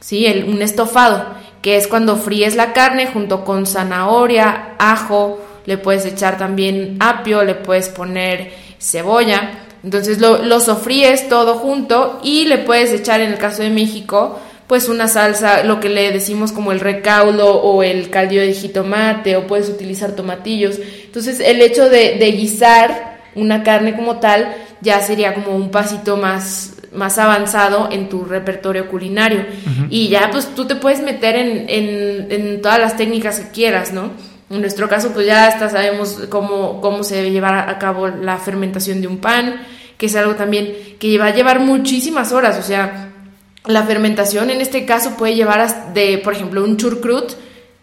[0.00, 0.24] ¿sí?
[0.24, 6.06] El, un estofado que es cuando fríes la carne junto con zanahoria, ajo, le puedes
[6.06, 9.50] echar también apio, le puedes poner cebolla.
[9.84, 14.38] Entonces lo, lo sofríes todo junto y le puedes echar, en el caso de México,
[14.66, 19.36] pues una salsa, lo que le decimos como el recaudo o el caldillo de jitomate
[19.36, 20.78] o puedes utilizar tomatillos.
[21.04, 26.16] Entonces el hecho de, de guisar una carne como tal ya sería como un pasito
[26.16, 29.44] más más avanzado en tu repertorio culinario.
[29.88, 34.10] Y ya pues tú te puedes meter en, en, todas las técnicas que quieras, ¿no?
[34.50, 38.38] En nuestro caso pues ya hasta sabemos cómo, cómo se debe llevar a cabo la
[38.38, 39.62] fermentación de un pan,
[39.96, 43.10] que es algo también que va a llevar muchísimas horas, o sea,
[43.66, 47.32] la fermentación en este caso puede llevar de, por ejemplo, un churcrut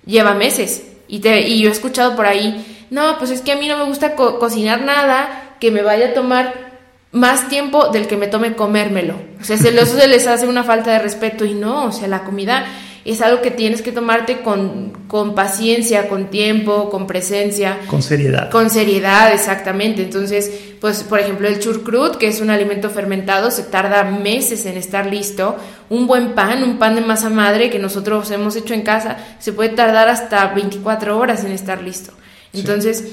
[0.05, 0.83] lleva meses.
[1.07, 3.77] Y, te, y yo he escuchado por ahí, no, pues es que a mí no
[3.77, 6.66] me gusta cocinar nada que me vaya a tomar
[7.11, 9.15] más tiempo del que me tome comérmelo.
[9.39, 12.07] O sea, se, eso se les hace una falta de respeto y no, o sea,
[12.07, 12.65] la comida
[13.07, 17.79] es algo que tienes que tomarte con, con paciencia, con tiempo, con presencia.
[17.87, 18.51] Con seriedad.
[18.51, 20.01] Con seriedad, exactamente.
[20.01, 20.51] Entonces,
[20.81, 25.05] pues, por ejemplo, el churcrut, que es un alimento fermentado, se tarda meses en estar
[25.05, 25.55] listo.
[25.89, 29.53] Un buen pan, un pan de masa madre que nosotros hemos hecho en casa, se
[29.53, 32.11] puede tardar hasta 24 horas en estar listo.
[32.51, 33.05] Entonces,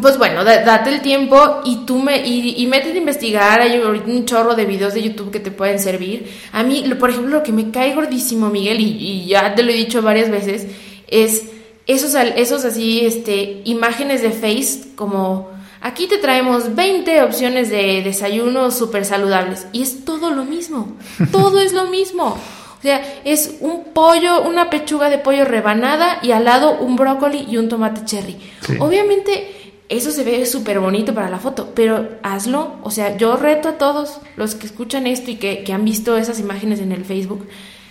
[0.00, 4.24] pues bueno, date el tiempo y tú me y, y métete a investigar, hay un
[4.24, 6.30] chorro de videos de YouTube que te pueden servir.
[6.52, 9.74] A mí, por ejemplo, lo que me cae gordísimo, Miguel, y, ya te lo he
[9.74, 10.66] dicho varias veces,
[11.08, 11.44] es
[11.86, 18.70] esos, esos así, este, imágenes de Face como aquí te traemos 20 opciones de desayuno
[18.70, 20.96] súper saludables y es todo lo mismo,
[21.32, 22.36] todo es lo mismo.
[22.78, 27.46] O sea, es un pollo, una pechuga de pollo rebanada y al lado un brócoli
[27.48, 28.36] y un tomate cherry.
[28.78, 29.55] Obviamente
[29.88, 32.76] eso se ve súper bonito para la foto, pero hazlo.
[32.82, 36.40] O sea, yo reto a todos los que escuchan esto y que, han visto esas
[36.40, 37.46] imágenes en el Facebook,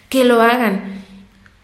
[0.10, 1.04] que lo hagan.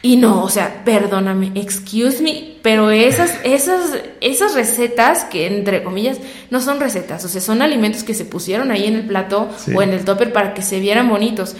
[0.04, 6.18] Y no, o sea, perdóname, excuse me, pero esas, esas, esas recetas, que entre comillas,
[6.50, 9.82] no son recetas, o sea, son alimentos que se pusieron ahí en el plato o
[9.84, 11.56] en el topper para que se vieran bonitos.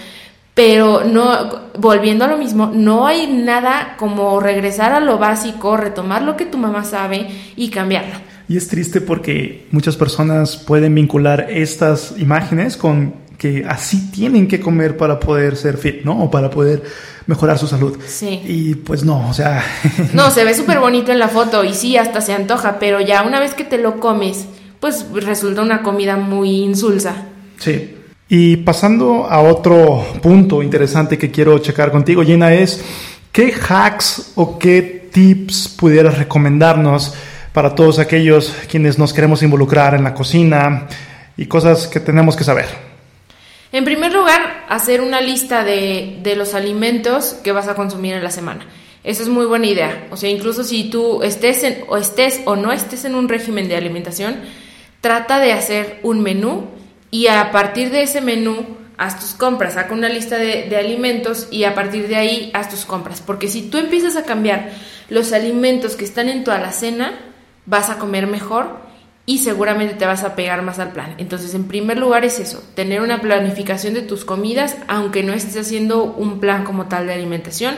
[0.54, 6.22] Pero no, volviendo a lo mismo, no hay nada como regresar a lo básico, retomar
[6.22, 8.31] lo que tu mamá sabe y cambiarlo.
[8.52, 14.60] Y es triste porque muchas personas pueden vincular estas imágenes con que así tienen que
[14.60, 16.22] comer para poder ser fit, ¿no?
[16.22, 16.82] O para poder
[17.24, 17.96] mejorar su salud.
[18.06, 18.42] Sí.
[18.44, 19.64] Y pues no, o sea...
[20.12, 23.22] no, se ve súper bonito en la foto y sí, hasta se antoja, pero ya
[23.22, 24.44] una vez que te lo comes,
[24.80, 27.28] pues resulta una comida muy insulsa.
[27.56, 27.94] Sí.
[28.28, 32.84] Y pasando a otro punto interesante que quiero checar contigo, Gina, es
[33.32, 37.14] qué hacks o qué tips pudieras recomendarnos
[37.52, 40.86] para todos aquellos quienes nos queremos involucrar en la cocina
[41.36, 42.66] y cosas que tenemos que saber.
[43.72, 48.22] En primer lugar, hacer una lista de, de los alimentos que vas a consumir en
[48.22, 48.66] la semana.
[49.04, 50.06] Eso es muy buena idea.
[50.10, 53.68] O sea, incluso si tú estés en, o estés o no estés en un régimen
[53.68, 54.36] de alimentación,
[55.00, 56.66] trata de hacer un menú
[57.10, 58.64] y a partir de ese menú
[58.98, 62.68] haz tus compras, saca una lista de, de, alimentos y a partir de ahí haz
[62.68, 63.20] tus compras.
[63.20, 64.70] Porque si tú empiezas a cambiar
[65.08, 67.31] los alimentos que están en tu alacena,
[67.66, 68.80] vas a comer mejor
[69.24, 71.14] y seguramente te vas a pegar más al plan.
[71.18, 75.56] Entonces, en primer lugar es eso, tener una planificación de tus comidas, aunque no estés
[75.56, 77.76] haciendo un plan como tal de alimentación,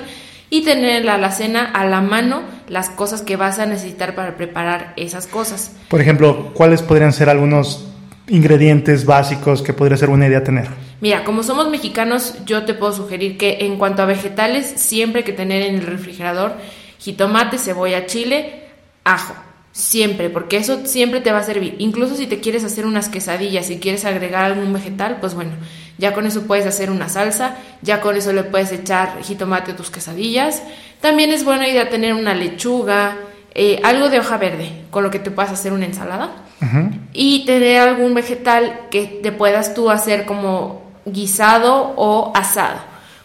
[0.48, 4.36] y tener en la alacena a la mano las cosas que vas a necesitar para
[4.36, 5.72] preparar esas cosas.
[5.88, 7.88] Por ejemplo, ¿cuáles podrían ser algunos
[8.28, 10.68] ingredientes básicos que podría ser buena idea tener?
[11.00, 15.24] Mira, como somos mexicanos, yo te puedo sugerir que en cuanto a vegetales, siempre hay
[15.24, 16.54] que tener en el refrigerador
[16.98, 18.62] jitomate, cebolla, chile,
[19.04, 19.34] ajo
[19.74, 21.74] Siempre, porque eso siempre te va a servir.
[21.80, 25.50] Incluso si te quieres hacer unas quesadillas, si quieres agregar algún vegetal, pues bueno,
[25.98, 29.76] ya con eso puedes hacer una salsa, ya con eso le puedes echar jitomate a
[29.76, 30.62] tus quesadillas.
[31.00, 33.16] También es buena idea tener una lechuga,
[33.52, 36.30] eh, algo de hoja verde, con lo que te puedas hacer una ensalada.
[37.12, 42.78] Y tener algún vegetal que te puedas tú hacer como guisado o asado.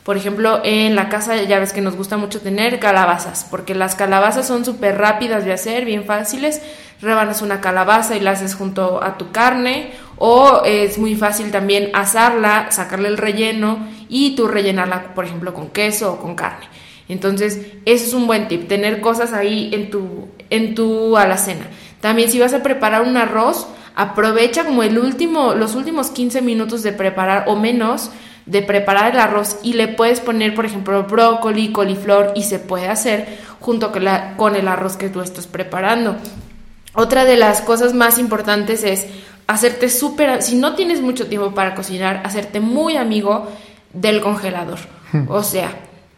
[0.04, 3.96] Por ejemplo, en la casa ya ves que nos gusta mucho tener calabazas, porque las
[3.96, 6.62] calabazas son súper rápidas de hacer, bien fáciles.
[7.02, 11.92] Rebanas una calabaza y la haces junto a tu carne, o es muy fácil también
[11.94, 16.66] asarla, sacarle el relleno y tú rellenarla, por ejemplo, con queso o con carne.
[17.08, 21.68] Entonces, eso es un buen tip, tener cosas ahí en tu, en tu alacena.
[22.02, 26.84] También si vas a preparar un arroz, aprovecha como el último, los últimos 15 minutos
[26.84, 28.12] de preparar o menos
[28.50, 32.88] de preparar el arroz y le puedes poner, por ejemplo, brócoli, coliflor y se puede
[32.88, 33.28] hacer
[33.60, 36.16] junto con, la, con el arroz que tú estás preparando.
[36.96, 39.06] Otra de las cosas más importantes es
[39.46, 43.48] hacerte súper, si no tienes mucho tiempo para cocinar, hacerte muy amigo
[43.94, 44.80] del congelador.
[45.12, 45.30] Hmm.
[45.30, 45.72] O sea,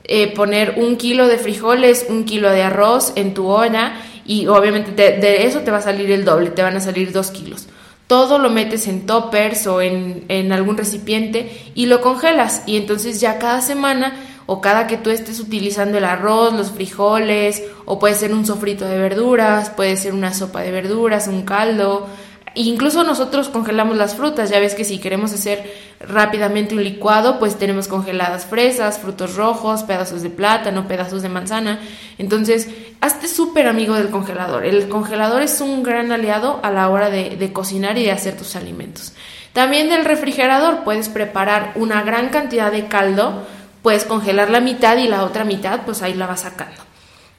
[0.05, 3.93] eh, poner un kilo de frijoles, un kilo de arroz en tu olla
[4.25, 7.31] y obviamente de eso te va a salir el doble, te van a salir dos
[7.31, 7.67] kilos
[8.11, 12.61] todo lo metes en toppers o en, algún recipiente y lo congelas.
[12.65, 17.63] Y entonces ya cada semana o cada que tú estés utilizando el arroz, los frijoles,
[17.85, 22.09] o puede ser un sofrito de verduras, puede ser una sopa de verduras, un caldo,
[22.53, 25.63] Incluso nosotros congelamos las frutas, ya ves que si queremos hacer
[26.01, 31.79] rápidamente un licuado, pues tenemos congeladas fresas, frutos rojos, pedazos de plátano, pedazos de manzana.
[32.17, 32.67] Entonces,
[32.99, 34.65] hazte súper amigo del congelador.
[34.65, 38.57] El congelador es un gran aliado a la hora de, cocinar y de hacer tus
[38.57, 39.13] alimentos.
[39.53, 43.47] También del refrigerador puedes preparar una gran cantidad de caldo,
[43.81, 46.90] puedes congelar la mitad y la otra mitad, pues ahí la vas sacando.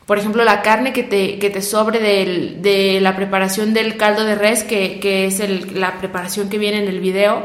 [0.06, 4.34] Por ejemplo, la carne que te, que te sobre de la preparación del caldo de
[4.34, 7.44] res, que, que es el, la preparación que viene en el video,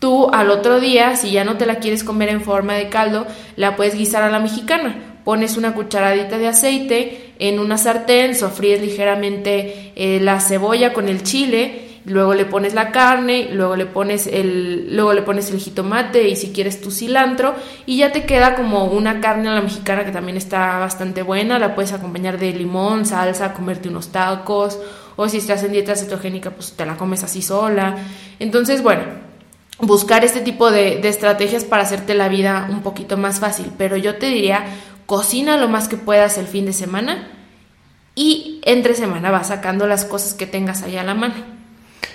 [0.00, 3.26] tú al otro día, si ya no te la quieres comer en forma de caldo,
[3.56, 5.18] la puedes guisar a la mexicana.
[5.24, 11.22] Pones una cucharadita de aceite en una sartén, sofríes ligeramente eh, la cebolla con el
[11.22, 16.28] chile luego le pones la carne, luego le pones el, luego le pones el jitomate
[16.28, 17.54] y si quieres tu cilantro
[17.86, 21.58] y ya te queda como una carne a la mexicana que también está bastante buena,
[21.58, 24.78] la puedes acompañar de limón, salsa, comerte unos tacos
[25.16, 27.96] o si estás en dieta cetogénica pues te la comes así sola.
[28.38, 29.04] Entonces, bueno,
[29.78, 33.96] buscar este tipo de, de estrategias para hacerte la vida un poquito más fácil, pero
[33.96, 34.64] yo te diría,
[35.06, 37.28] cocina lo más que puedas el fin de semana
[38.14, 41.53] y entre semana vas sacando las cosas que tengas ahí a la mano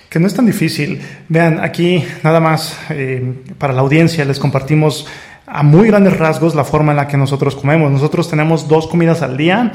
[0.09, 1.01] que no es tan difícil.
[1.27, 5.05] Vean, aquí nada más eh, para la audiencia les compartimos
[5.45, 7.91] a muy grandes rasgos la forma en la que nosotros comemos.
[7.91, 9.71] Nosotros tenemos dos comidas al día,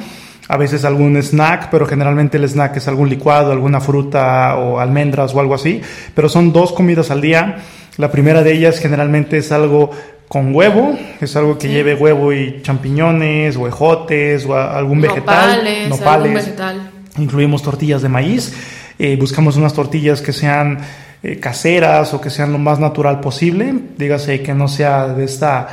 [0.48, 5.34] a veces algún snack, pero generalmente el snack es algún licuado, alguna fruta o almendras
[5.34, 5.80] o algo así,
[6.14, 7.58] pero son dos comidas al día.
[7.96, 9.90] La primera de ellas generalmente es algo
[10.26, 16.34] con huevo, es algo que lleve huevo y champiñones o ejotes o algún vegetal, nopales,
[16.34, 16.90] vegetal.
[17.18, 18.52] Incluimos tortillas de maíz
[18.98, 20.78] eh, buscamos unas tortillas que sean
[21.22, 25.68] eh, caseras o que sean lo más natural posible, dígase que no sea de esta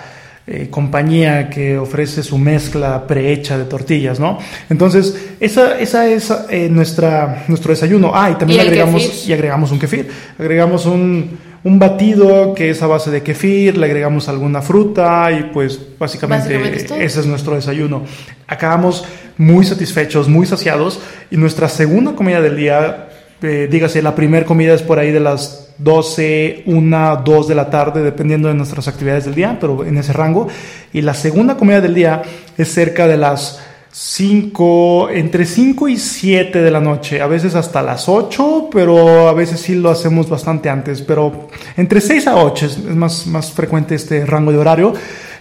[0.47, 4.39] eh, compañía que ofrece su mezcla prehecha de tortillas, ¿no?
[4.71, 8.11] Entonces, esa, esa es eh, nuestra, nuestro desayuno.
[8.13, 10.09] Ah, y también agregamos, y agregamos un kefir.
[10.39, 15.51] Agregamos un, un, batido que es a base de kefir, le agregamos alguna fruta y
[15.53, 18.03] pues básicamente, ese es nuestro desayuno.
[18.47, 19.05] Acabamos
[19.37, 20.99] muy satisfechos, muy saciados
[21.29, 23.10] y nuestra segunda comida del día,
[23.41, 27.69] eh, dígase, la primera comida es por ahí de las 12, 1, 2 de la
[27.69, 30.47] tarde, dependiendo de nuestras actividades del día, pero en ese rango.
[30.93, 32.21] Y la segunda comida del día
[32.57, 33.59] es cerca de las
[33.91, 39.33] 5, entre 5 y 7 de la noche, a veces hasta las 8, pero a
[39.33, 43.95] veces sí lo hacemos bastante antes, pero entre 6 a 8 es, más, más frecuente
[43.95, 44.93] este rango de horario.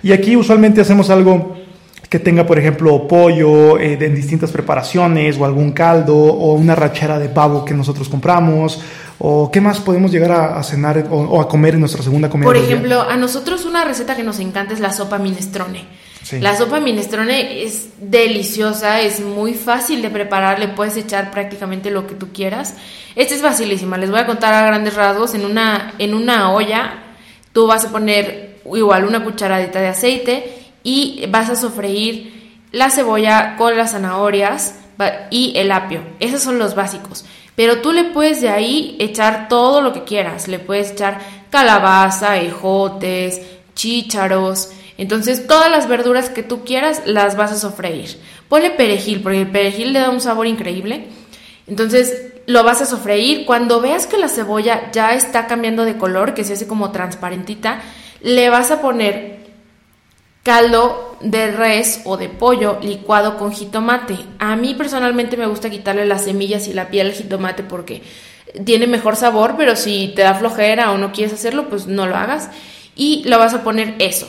[0.03, 1.59] Y aquí usualmente hacemos algo
[2.11, 7.18] que tenga, por ejemplo, pollo eh, en distintas preparaciones, o algún caldo, o una rachera
[7.18, 8.82] de pavo que nosotros compramos,
[9.22, 12.46] ¿O qué más podemos llegar a, cenar o, a comer en nuestra segunda comida?
[12.46, 15.84] Por ejemplo, a nosotros una receta que nos encanta es la sopa minestrone.
[16.40, 22.06] La sopa minestrone es deliciosa, es muy fácil de preparar, le puedes echar prácticamente lo
[22.06, 22.76] que tú quieras.
[23.14, 25.34] Esta es facilísima, les voy a contar a grandes rasgos.
[25.34, 27.02] En una, en una olla
[27.52, 33.57] tú vas a poner igual una cucharadita de aceite y vas a sofreír la cebolla
[33.57, 34.76] con las zanahorias
[35.31, 36.03] y el apio.
[36.20, 37.24] Esos son los básicos.
[37.57, 40.49] Pero tú le puedes de ahí echar todo lo que quieras.
[40.49, 41.18] Le puedes echar
[41.51, 43.41] calabaza, ejotes,
[43.74, 44.70] chícharos.
[44.99, 48.18] Entonces todas las verduras que tú quieras las vas a sofreír.
[48.49, 51.09] Ponle perejil, porque el perejil le da un sabor increíble.
[51.66, 53.47] Entonces lo vas a sofreír.
[53.47, 57.81] Cuando veas que la cebolla ya está cambiando de color, que se hace como transparentita,
[58.20, 59.39] le vas a poner
[60.43, 64.16] caldo de res o de pollo licuado con jitomate.
[64.38, 68.03] A mí personalmente me gusta quitarle las semillas y la piel al jitomate porque
[68.64, 72.16] tiene mejor sabor, pero si te da flojera o no quieres hacerlo, pues no lo
[72.16, 72.51] hagas.
[72.97, 74.28] Y lo vas a poner eso.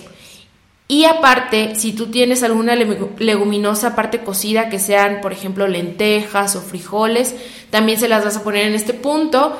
[0.87, 6.61] Y aparte, si tú tienes alguna leguminosa parte cocida, que sean, por ejemplo, lentejas o
[6.61, 7.33] frijoles,
[7.69, 9.57] también se las vas a poner en este punto.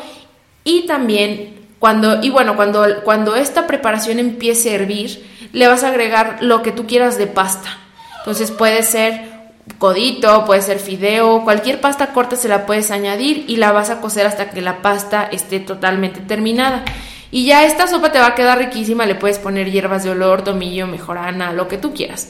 [0.66, 5.90] Y también cuando, y bueno, cuando, cuando esta preparación empiece a hervir, le vas a
[5.90, 7.70] agregar lo que tú quieras de pasta.
[8.20, 9.32] Entonces puede ser
[9.78, 14.02] codito, puede ser fideo, cualquier pasta corta se la puedes añadir y la vas a
[14.02, 16.84] cocer hasta que la pasta esté totalmente terminada.
[17.32, 20.44] Y ya esta sopa te va a quedar riquísima, le puedes poner hierbas de olor,
[20.44, 22.30] tomillo, mejorana, lo que tú quieras.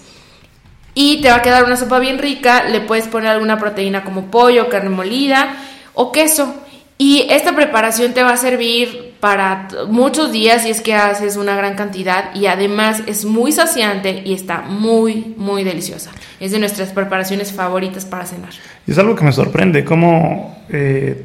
[0.94, 4.30] Y te va a quedar una sopa bien rica, le puedes poner alguna proteína como
[4.30, 5.56] pollo, carne molida
[5.94, 6.54] o queso.
[6.98, 11.56] Y esta preparación te va a servir para muchos días si es que haces una
[11.56, 16.12] gran cantidad y además es muy saciante y está muy, muy deliciosa.
[16.40, 18.50] Es de nuestras preparaciones favoritas para cenar.
[18.86, 21.24] Y es algo que me sorprende, cómo, eh,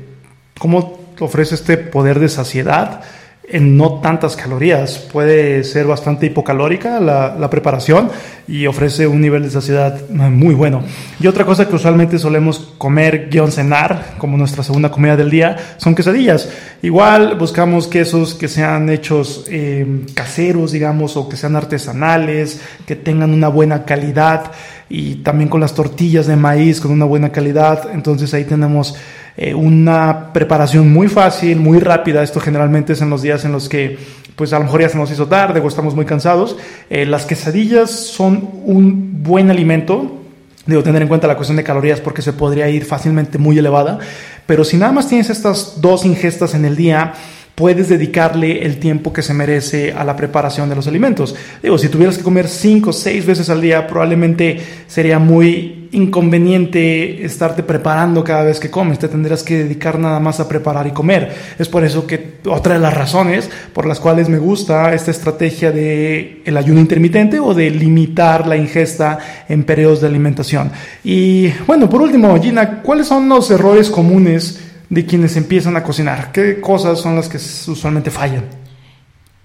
[0.59, 3.01] cómo ofrece este poder de saciedad
[3.49, 4.99] en no tantas calorías.
[4.99, 8.11] Puede ser bastante hipocalórica la, preparación
[8.49, 10.82] y ofrece un nivel de saciedad muy bueno.
[11.20, 15.57] Y otra cosa que usualmente solemos comer, guion cenar, como nuestra segunda comida del día,
[15.76, 16.49] son quesadillas.
[16.82, 23.32] Igual buscamos quesos que sean hechos eh, caseros, digamos, o que sean artesanales, que tengan
[23.32, 24.53] una buena calidad
[24.89, 27.91] y también con las tortillas de maíz con una buena calidad.
[27.93, 28.97] Entonces ahí tenemos
[29.37, 32.22] eh, una preparación muy fácil, muy rápida.
[32.22, 33.99] Esto generalmente es en los días en los que
[34.37, 36.57] pues a lo mejor ya se nos hizo tarde o estamos muy cansados.
[36.91, 40.22] Eh, las quesadillas son un buen alimento.
[40.66, 43.99] Debo tener en cuenta la cuestión de calorías porque se podría ir fácilmente muy elevada.
[44.47, 47.14] Pero si nada más tienes estas dos ingestas en el día,
[47.57, 51.34] puedes dedicarle el tiempo que se merece a la preparación de los alimentos.
[51.62, 57.24] Digo, si tuvieras que comer cinco o seis veces al día, probablemente sería muy inconveniente
[57.24, 58.98] estarte preparando cada vez que comes.
[58.98, 61.32] Te tendrás que dedicar nada más a preparar y comer.
[61.59, 65.72] Es por eso que otra de las razones por las cuales me gusta esta estrategia
[65.72, 70.70] de el ayuno intermitente o de limitar la ingesta en periodos de alimentación.
[71.02, 76.32] Y bueno, por último, Gina, ¿cuáles son los errores comunes de quienes empiezan a cocinar?
[76.32, 78.45] ¿Qué cosas son las que usualmente fallan?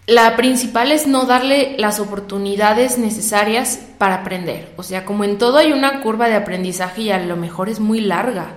[0.08, 4.74] La principal es no darle las oportunidades necesarias para aprender.
[4.76, 7.80] O sea, como en todo hay una curva de aprendizaje y a lo mejor es
[7.80, 8.48] muy larga.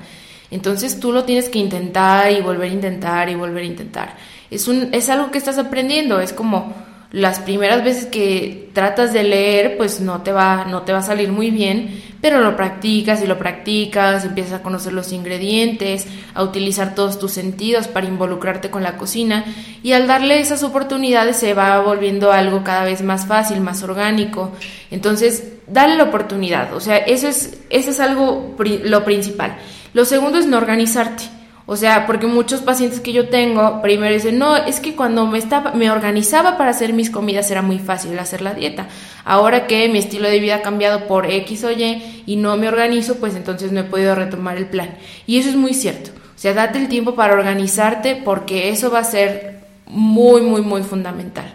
[0.50, 4.16] Entonces tú lo tienes que intentar y volver a intentar y volver a intentar.
[4.50, 6.74] Es, un, es algo que estás aprendiendo, es como
[7.14, 11.02] las primeras veces que tratas de leer, pues no te va, no te va a
[11.02, 16.42] salir muy bien, pero lo practicas y lo practicas, empiezas a conocer los ingredientes, a
[16.42, 19.44] utilizar todos tus sentidos para involucrarte con la cocina
[19.84, 24.50] y al darle esas oportunidades se va volviendo algo cada vez más fácil, más orgánico.
[24.90, 29.56] Entonces, dale la oportunidad, o sea, eso es, eso es algo lo principal.
[29.92, 31.22] Lo segundo es no organizarte.
[31.66, 35.38] O sea, porque muchos pacientes que yo tengo primero dicen, no, es que cuando me,
[35.38, 38.88] estaba, me organizaba para hacer mis comidas era muy fácil hacer la dieta.
[39.24, 42.68] Ahora que mi estilo de vida ha cambiado por X o Y y no me
[42.68, 44.90] organizo, pues entonces no he podido retomar el plan.
[45.26, 46.10] Y eso es muy cierto.
[46.10, 50.82] O sea, date el tiempo para organizarte porque eso va a ser muy, muy, muy
[50.82, 51.50] fundamental.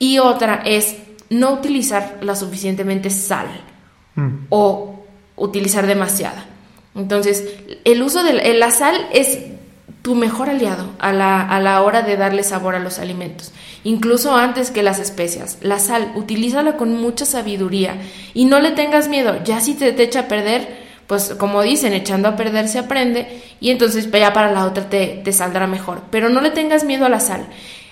[0.00, 0.96] Y otra es
[1.30, 3.46] no utilizar la suficientemente sal
[4.16, 4.46] mm.
[4.48, 5.04] o
[5.36, 6.46] utilizar demasiada.
[6.96, 7.44] Entonces,
[7.84, 9.38] el uso de la sal es
[10.06, 13.50] tu mejor aliado a la, a la, hora de darle sabor a los alimentos,
[13.82, 15.58] incluso antes que las especias.
[15.62, 17.96] La sal, utilízala con mucha sabiduría
[18.32, 22.28] y no le tengas miedo, ya si te, echa a perder, pues como dicen, echando
[22.28, 26.28] a perder se aprende y entonces ya para la otra te, te saldrá mejor, pero
[26.28, 27.44] no le tengas miedo a la sal.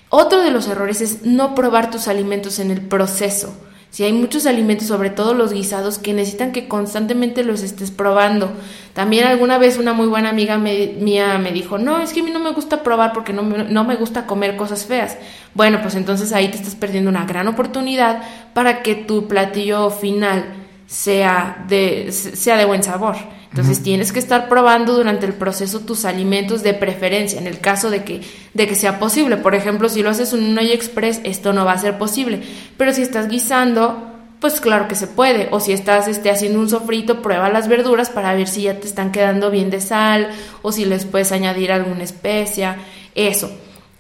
[0.09, 3.57] Otro de los errores es no probar tus alimentos en el proceso.
[3.95, 8.51] Si hay muchos alimentos, sobre todo los guisados, que necesitan que constantemente los estés probando.
[8.93, 12.33] También alguna vez una muy buena amiga mía me dijo, no, es que a mí
[12.33, 15.17] no me gusta probar porque no me, no me gusta comer cosas feas.
[15.55, 18.21] Bueno, pues entonces ahí te estás perdiendo una gran oportunidad
[18.53, 20.45] para que tu platillo final
[20.89, 23.15] sea de, sea de buen sabor.
[23.55, 27.89] Entonces tienes que estar probando durante el proceso tus alimentos de preferencia, en el caso
[27.89, 28.21] de que,
[28.53, 29.37] de que sea posible.
[29.37, 32.43] Por ejemplo, si lo haces en un olla express, esto no va a ser posible.
[32.77, 35.47] Pero si estás guisando, pues claro que se puede.
[35.53, 38.89] O si estás este, haciendo un sofrito, prueba las verduras para ver si ya te
[38.89, 40.31] están quedando bien de sal
[40.63, 42.79] o si les puedes añadir alguna especia.
[43.15, 43.53] Eso.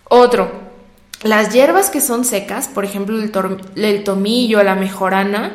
[0.08, 0.50] Otro,
[1.22, 3.30] las hierbas que son secas, por ejemplo el,
[3.76, 5.52] el tomillo, la mejorana,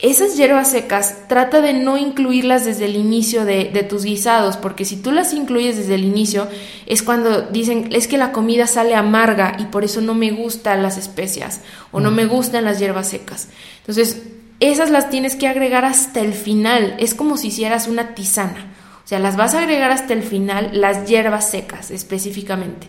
[0.00, 4.96] esas hierbas secas trata de no incluirlas desde el inicio de, tus guisados, porque si
[4.96, 6.46] tú las incluyes desde el inicio
[6.86, 10.84] es cuando dicen es que la comida sale amarga y por eso no me gustan
[10.84, 13.48] las especias o no me gustan las hierbas secas.
[13.80, 14.22] Entonces,
[14.60, 18.66] esas las tienes que agregar hasta el final, es como si hicieras una tisana.
[19.04, 22.86] O sea, las vas a agregar hasta el final, las hierbas secas específicamente.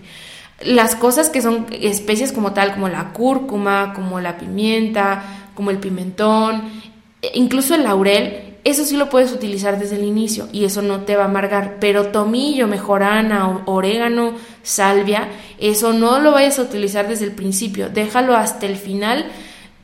[0.62, 5.24] Las cosas que son especias como tal, como la cúrcuma, como la pimienta,
[5.56, 6.89] como el pimentón,
[7.34, 11.16] incluso el laurel, eso sí lo puedes utilizar desde el inicio y eso no te
[11.16, 17.26] va a amargar, pero tomillo, mejorana, orégano, salvia, eso no lo vayas a utilizar desde
[17.26, 19.26] el principio, déjalo hasta el final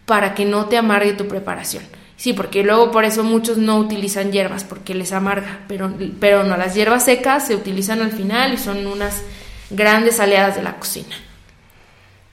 [0.05, 1.83] para que no te amargue tu preparación.
[2.17, 6.55] Sí, porque luego por eso muchos no utilizan hierbas porque les amarga, pero, pero no,
[6.55, 9.21] las hierbas secas se utilizan al final y son unas
[9.69, 11.15] grandes aliadas de la cocina.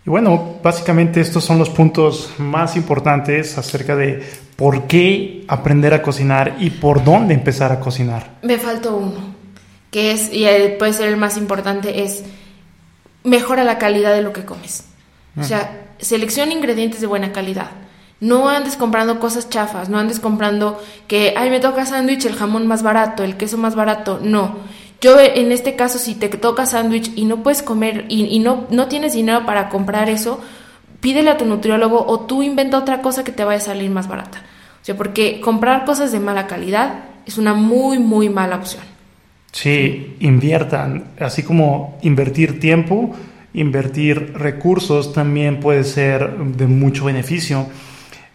[0.05, 4.22] Y bueno, básicamente estos son los puntos más importantes acerca de
[4.57, 8.38] por qué aprender a cocinar y por dónde empezar a cocinar.
[8.42, 9.34] Me faltó uno,
[9.90, 10.44] que es, y
[10.78, 12.24] puede ser el más importante, es
[13.22, 14.86] mejora la calidad de lo que comes.
[15.38, 15.94] O sea, ah.
[16.00, 17.70] selecciona ingredientes de buena calidad.
[18.18, 22.66] No andes comprando cosas chafas, no andes comprando que, ay, me toca sándwich, el jamón
[22.66, 24.20] más barato, el queso más barato.
[24.22, 24.57] No
[25.03, 28.86] yo en este caso, si te toca sándwich y no puedes comer y, no, no
[28.86, 30.40] tienes dinero para comprar eso,
[31.00, 34.07] pídele a tu nutriólogo o tú inventa otra cosa que te vaya a salir más
[34.07, 34.38] barata.
[34.80, 38.84] O sea, porque comprar cosas de mala calidad es una muy, muy mala opción.
[39.50, 43.14] Sí, inviertan, así como invertir tiempo,
[43.55, 47.66] invertir recursos también puede ser de mucho beneficio.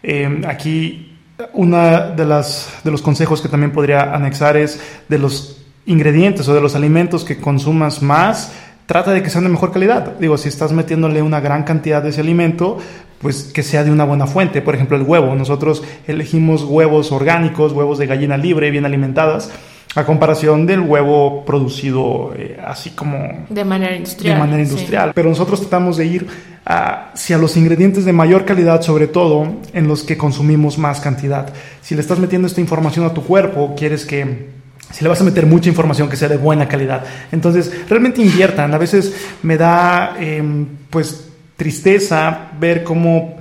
[0.02, 1.16] Eh, aquí
[1.54, 6.54] una de las de los consejos que también podría anexar es de los ingredientes o
[6.54, 8.52] de los alimentos que consumas más,
[8.86, 10.18] trata de que sean de mejor calidad.
[10.18, 12.78] Digo, si estás metiéndole una gran cantidad de ese alimento,
[13.20, 14.62] pues que sea de una buena fuente.
[14.62, 15.34] Por ejemplo, el huevo.
[15.34, 19.50] Nosotros elegimos huevos orgánicos, huevos de gallina libre, bien alimentadas,
[19.94, 23.46] a comparación del huevo producido eh, así como...
[23.48, 24.34] De manera industrial.
[24.34, 25.12] De manera industrial.
[25.14, 26.26] Pero nosotros tratamos de ir
[26.64, 31.52] hacia los ingredientes de mayor calidad, sobre todo en los que consumimos más cantidad.
[31.80, 34.57] Si le estás metiendo esta información a tu cuerpo, quieres que
[34.90, 37.04] si le vas a meter mucha información que sea de buena calidad.
[37.30, 38.72] Entonces, realmente inviertan.
[38.72, 39.12] A veces
[39.42, 43.36] me da, em, pues, tristeza ver cómo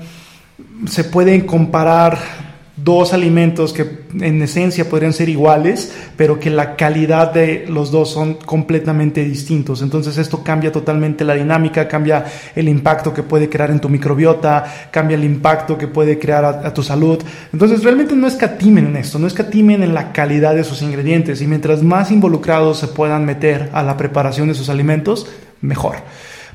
[0.87, 2.17] se pueden comparar
[2.87, 3.85] dos alimentos que
[4.21, 9.81] en esencia podrían ser iguales, pero que la calidad de los dos son completamente distintos.
[9.81, 12.23] Entonces esto cambia totalmente la dinámica, cambia
[12.55, 16.73] el impacto que puede crear en tu microbiota, cambia el impacto que puede crear a,
[16.73, 17.21] tu salud.
[17.51, 21.47] Entonces realmente no escatimen en esto, no escatimen en la calidad de sus ingredientes y
[21.47, 25.27] mientras más involucrados se puedan meter a la preparación de sus alimentos,
[25.59, 25.97] mejor.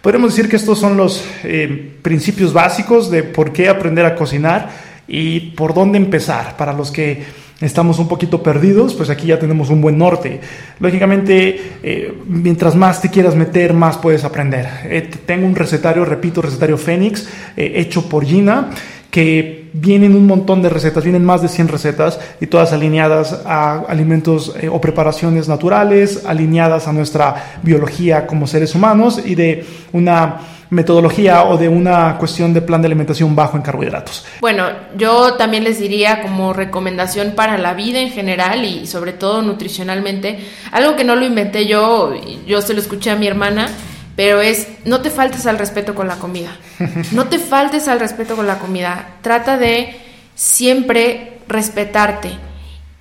[0.00, 4.91] Podemos decir que estos son los eh, principios básicos de por qué aprender a cocinar
[5.08, 6.56] y por dónde empezar.
[6.56, 7.22] Para los que
[7.60, 10.40] estamos un poquito perdidos, pues aquí ya tenemos un buen norte.
[10.80, 14.68] Lógicamente, eh, mientras más te quieras meter, más puedes aprender.
[14.84, 18.70] Eh, tengo un recetario, repito, recetario Fénix, eh, hecho por Gina,
[19.10, 23.80] que vienen un montón de recetas, vienen más de 100 recetas y todas alineadas a
[23.88, 30.40] alimentos o preparaciones naturales, alineadas a nuestra biología como seres humanos y de una
[30.72, 34.24] metodología o de una cuestión de plan de alimentación bajo en carbohidratos.
[34.40, 39.42] Bueno, yo también les diría como recomendación para la vida en general y sobre todo
[39.42, 40.38] nutricionalmente,
[40.70, 42.14] algo que no lo inventé yo,
[42.46, 43.68] yo se lo escuché a mi hermana,
[44.16, 46.56] pero es no te faltes al respeto con la comida.
[47.12, 49.16] No te faltes al respeto con la comida.
[49.20, 49.94] Trata de
[50.34, 52.30] siempre respetarte.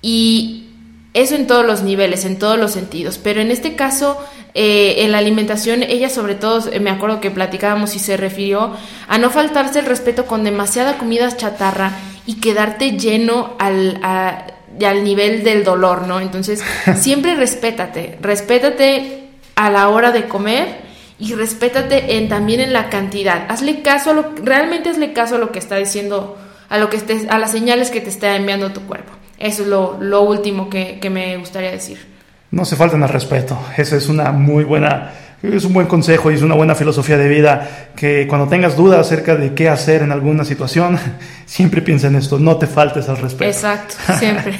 [0.02, 0.68] Y
[1.14, 3.18] eso en todos los niveles, en todos los sentidos.
[3.18, 4.18] Pero en este caso,
[4.54, 8.76] eh, en la alimentación, ella sobre todo, eh, me acuerdo que platicábamos y se refirió
[9.08, 11.92] a no faltarse el respeto con demasiada comida chatarra
[12.26, 16.20] y quedarte lleno al, al nivel del dolor, ¿no?
[16.20, 16.62] Entonces,
[16.96, 20.82] siempre respétate, respétate a la hora de comer
[21.18, 23.46] y respétate en, también en la cantidad.
[23.48, 26.36] Hazle caso a lo, realmente hazle caso a lo que está diciendo,
[26.68, 29.12] a lo que estés, a las señales que te está enviando tu cuerpo.
[29.38, 32.11] Eso es lo, último que, me gustaría decir.
[32.52, 33.58] No se falten al respeto.
[33.76, 35.10] Esa es una muy buena,
[35.42, 37.88] es un buen consejo y es una buena filosofía de vida.
[37.96, 40.98] Que cuando tengas dudas acerca de qué hacer en alguna situación,
[41.46, 42.38] siempre piensa en esto.
[42.38, 43.44] No te faltes al respeto.
[43.44, 44.58] Exacto, siempre.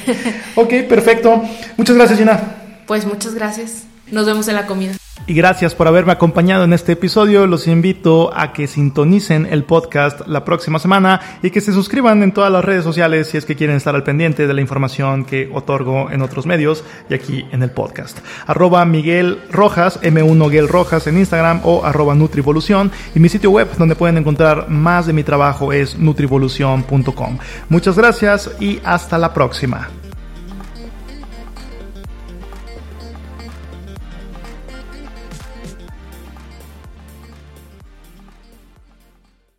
[0.54, 1.42] ok, perfecto.
[1.76, 2.40] Muchas gracias, Gina.
[2.86, 3.84] Pues muchas gracias.
[4.10, 4.94] Nos vemos en la comida.
[5.24, 7.46] Y gracias por haberme acompañado en este episodio.
[7.46, 12.32] Los invito a que sintonicen el podcast la próxima semana y que se suscriban en
[12.32, 15.48] todas las redes sociales si es que quieren estar al pendiente de la información que
[15.52, 18.18] otorgo en otros medios y aquí en el podcast.
[18.46, 23.68] Arroba Miguel Rojas, M1 Miguel Rojas en Instagram o arroba Nutrivolución y mi sitio web
[23.78, 27.38] donde pueden encontrar más de mi trabajo es nutrivolución.com.
[27.68, 30.01] Muchas gracias y hasta la próxima.